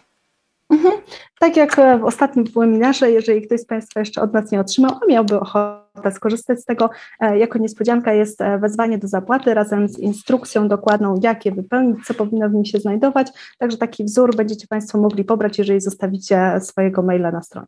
[1.39, 5.05] Tak jak w ostatnim webinarze, jeżeli ktoś z Państwa jeszcze od nas nie otrzymał, a
[5.05, 6.89] miałby ochotę skorzystać z tego,
[7.19, 12.05] e, jako niespodzianka jest e, wezwanie do zapłaty razem z instrukcją dokładną, jak je wypełnić,
[12.05, 13.27] co powinno w nim się znajdować.
[13.57, 17.67] Także taki wzór będziecie Państwo mogli pobrać, jeżeli zostawicie swojego maila na stronie.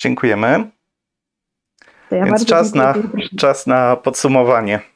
[0.00, 0.70] Dziękujemy.
[2.10, 2.94] Ja Więc czas na,
[3.38, 4.93] czas na podsumowanie.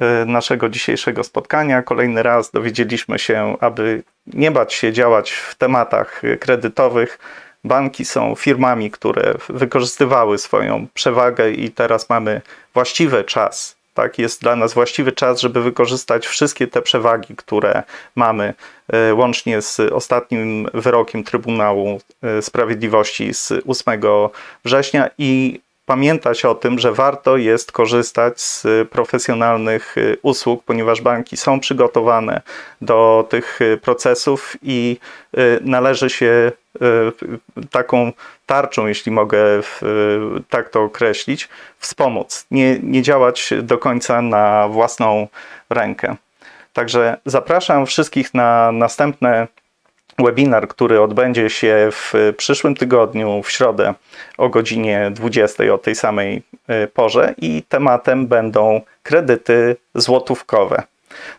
[0.00, 1.82] E, naszego dzisiejszego spotkania.
[1.82, 7.18] Kolejny raz dowiedzieliśmy się, aby nie bać się działać w tematach kredytowych.
[7.64, 12.40] Banki są firmami, które wykorzystywały swoją przewagę i teraz mamy
[12.74, 13.78] właściwy czas.
[13.94, 17.82] Tak, jest dla nas właściwy czas, żeby wykorzystać wszystkie te przewagi, które
[18.14, 18.54] mamy,
[18.92, 24.00] e, łącznie z ostatnim wyrokiem Trybunału e, Sprawiedliwości z 8
[24.64, 31.36] września i pamiętać o tym, że warto jest korzystać z profesjonalnych y, usług, ponieważ banki
[31.36, 32.42] są przygotowane
[32.80, 34.96] do tych y, procesów i
[35.38, 36.52] y, należy się
[37.70, 38.12] taką
[38.46, 39.38] tarczą, jeśli mogę
[40.50, 42.46] tak to określić, wspomóc.
[42.50, 45.28] Nie, nie działać do końca na własną
[45.70, 46.16] rękę.
[46.72, 49.48] Także zapraszam wszystkich na następne
[50.18, 53.94] webinar, który odbędzie się w przyszłym tygodniu, w środę
[54.38, 60.82] o godzinie 20 o tej samej e, porze i tematem będą kredyty złotówkowe.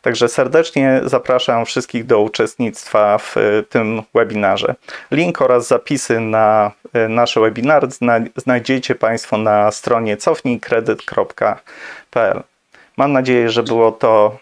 [0.01, 4.75] Także serdecznie zapraszam wszystkich do uczestnictwa w e, tym webinarze.
[5.11, 7.87] Link oraz zapisy na e, nasze webinary
[8.35, 12.41] znajdziecie Państwo na stronie cofnijkredyt.pl.
[12.97, 14.37] Mam nadzieję, że było to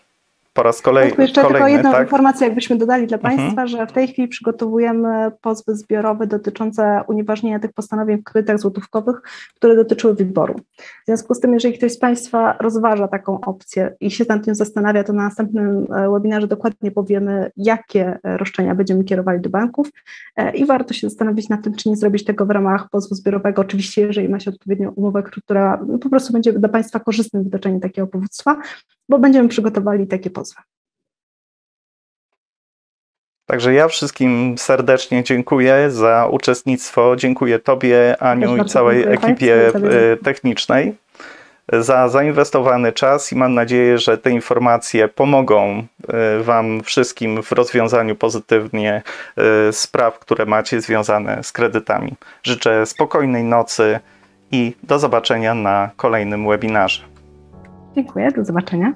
[0.58, 2.02] po raz kolej, Tak, jeszcze kolejny, tylko jedną tak?
[2.02, 3.38] informację, jakbyśmy dodali dla Mhm.
[3.38, 9.22] Państwa, że w tej chwili przygotowujemy pozwy zbiorowe dotyczące unieważnienia tych postanowień w kredytach złotówkowych,
[9.56, 10.56] które dotyczyły wyboru.
[10.78, 14.56] W związku z tym, jeżeli ktoś z Państwa rozważa taką opcję i się nad tym
[14.56, 19.90] zastanawia, to na następnym e, webinarze dokładnie powiemy, jakie e, roszczenia będziemy kierowali do banków
[20.36, 23.62] e, i warto się zastanowić nad tym, czy nie zrobić tego w ramach pozwu zbiorowego,
[23.62, 27.80] oczywiście jeżeli ma się odpowiednią umowę, która no, po prostu będzie dla Państwa korzystnym wydaczeniu
[27.80, 28.58] takiego powództwa,
[29.10, 30.47] bo będziemy przygotowali takie pozwy.
[33.46, 37.16] Także ja wszystkim serdecznie dziękuję za uczestnictwo.
[37.16, 40.96] Dziękuję Tobie, Aniu i całej dziękuję ekipie e, technicznej
[41.74, 48.16] za zainwestowany czas i mam nadzieję, że te informacje pomogą e, Wam wszystkim w rozwiązaniu
[48.16, 49.02] pozytywnie
[49.38, 52.14] e, spraw, które macie związane z kredytami.
[52.44, 54.00] Życzę spokojnej nocy
[54.52, 57.04] i do zobaczenia na kolejnym webinarze.
[57.96, 58.94] Dziękuję, do zobaczenia.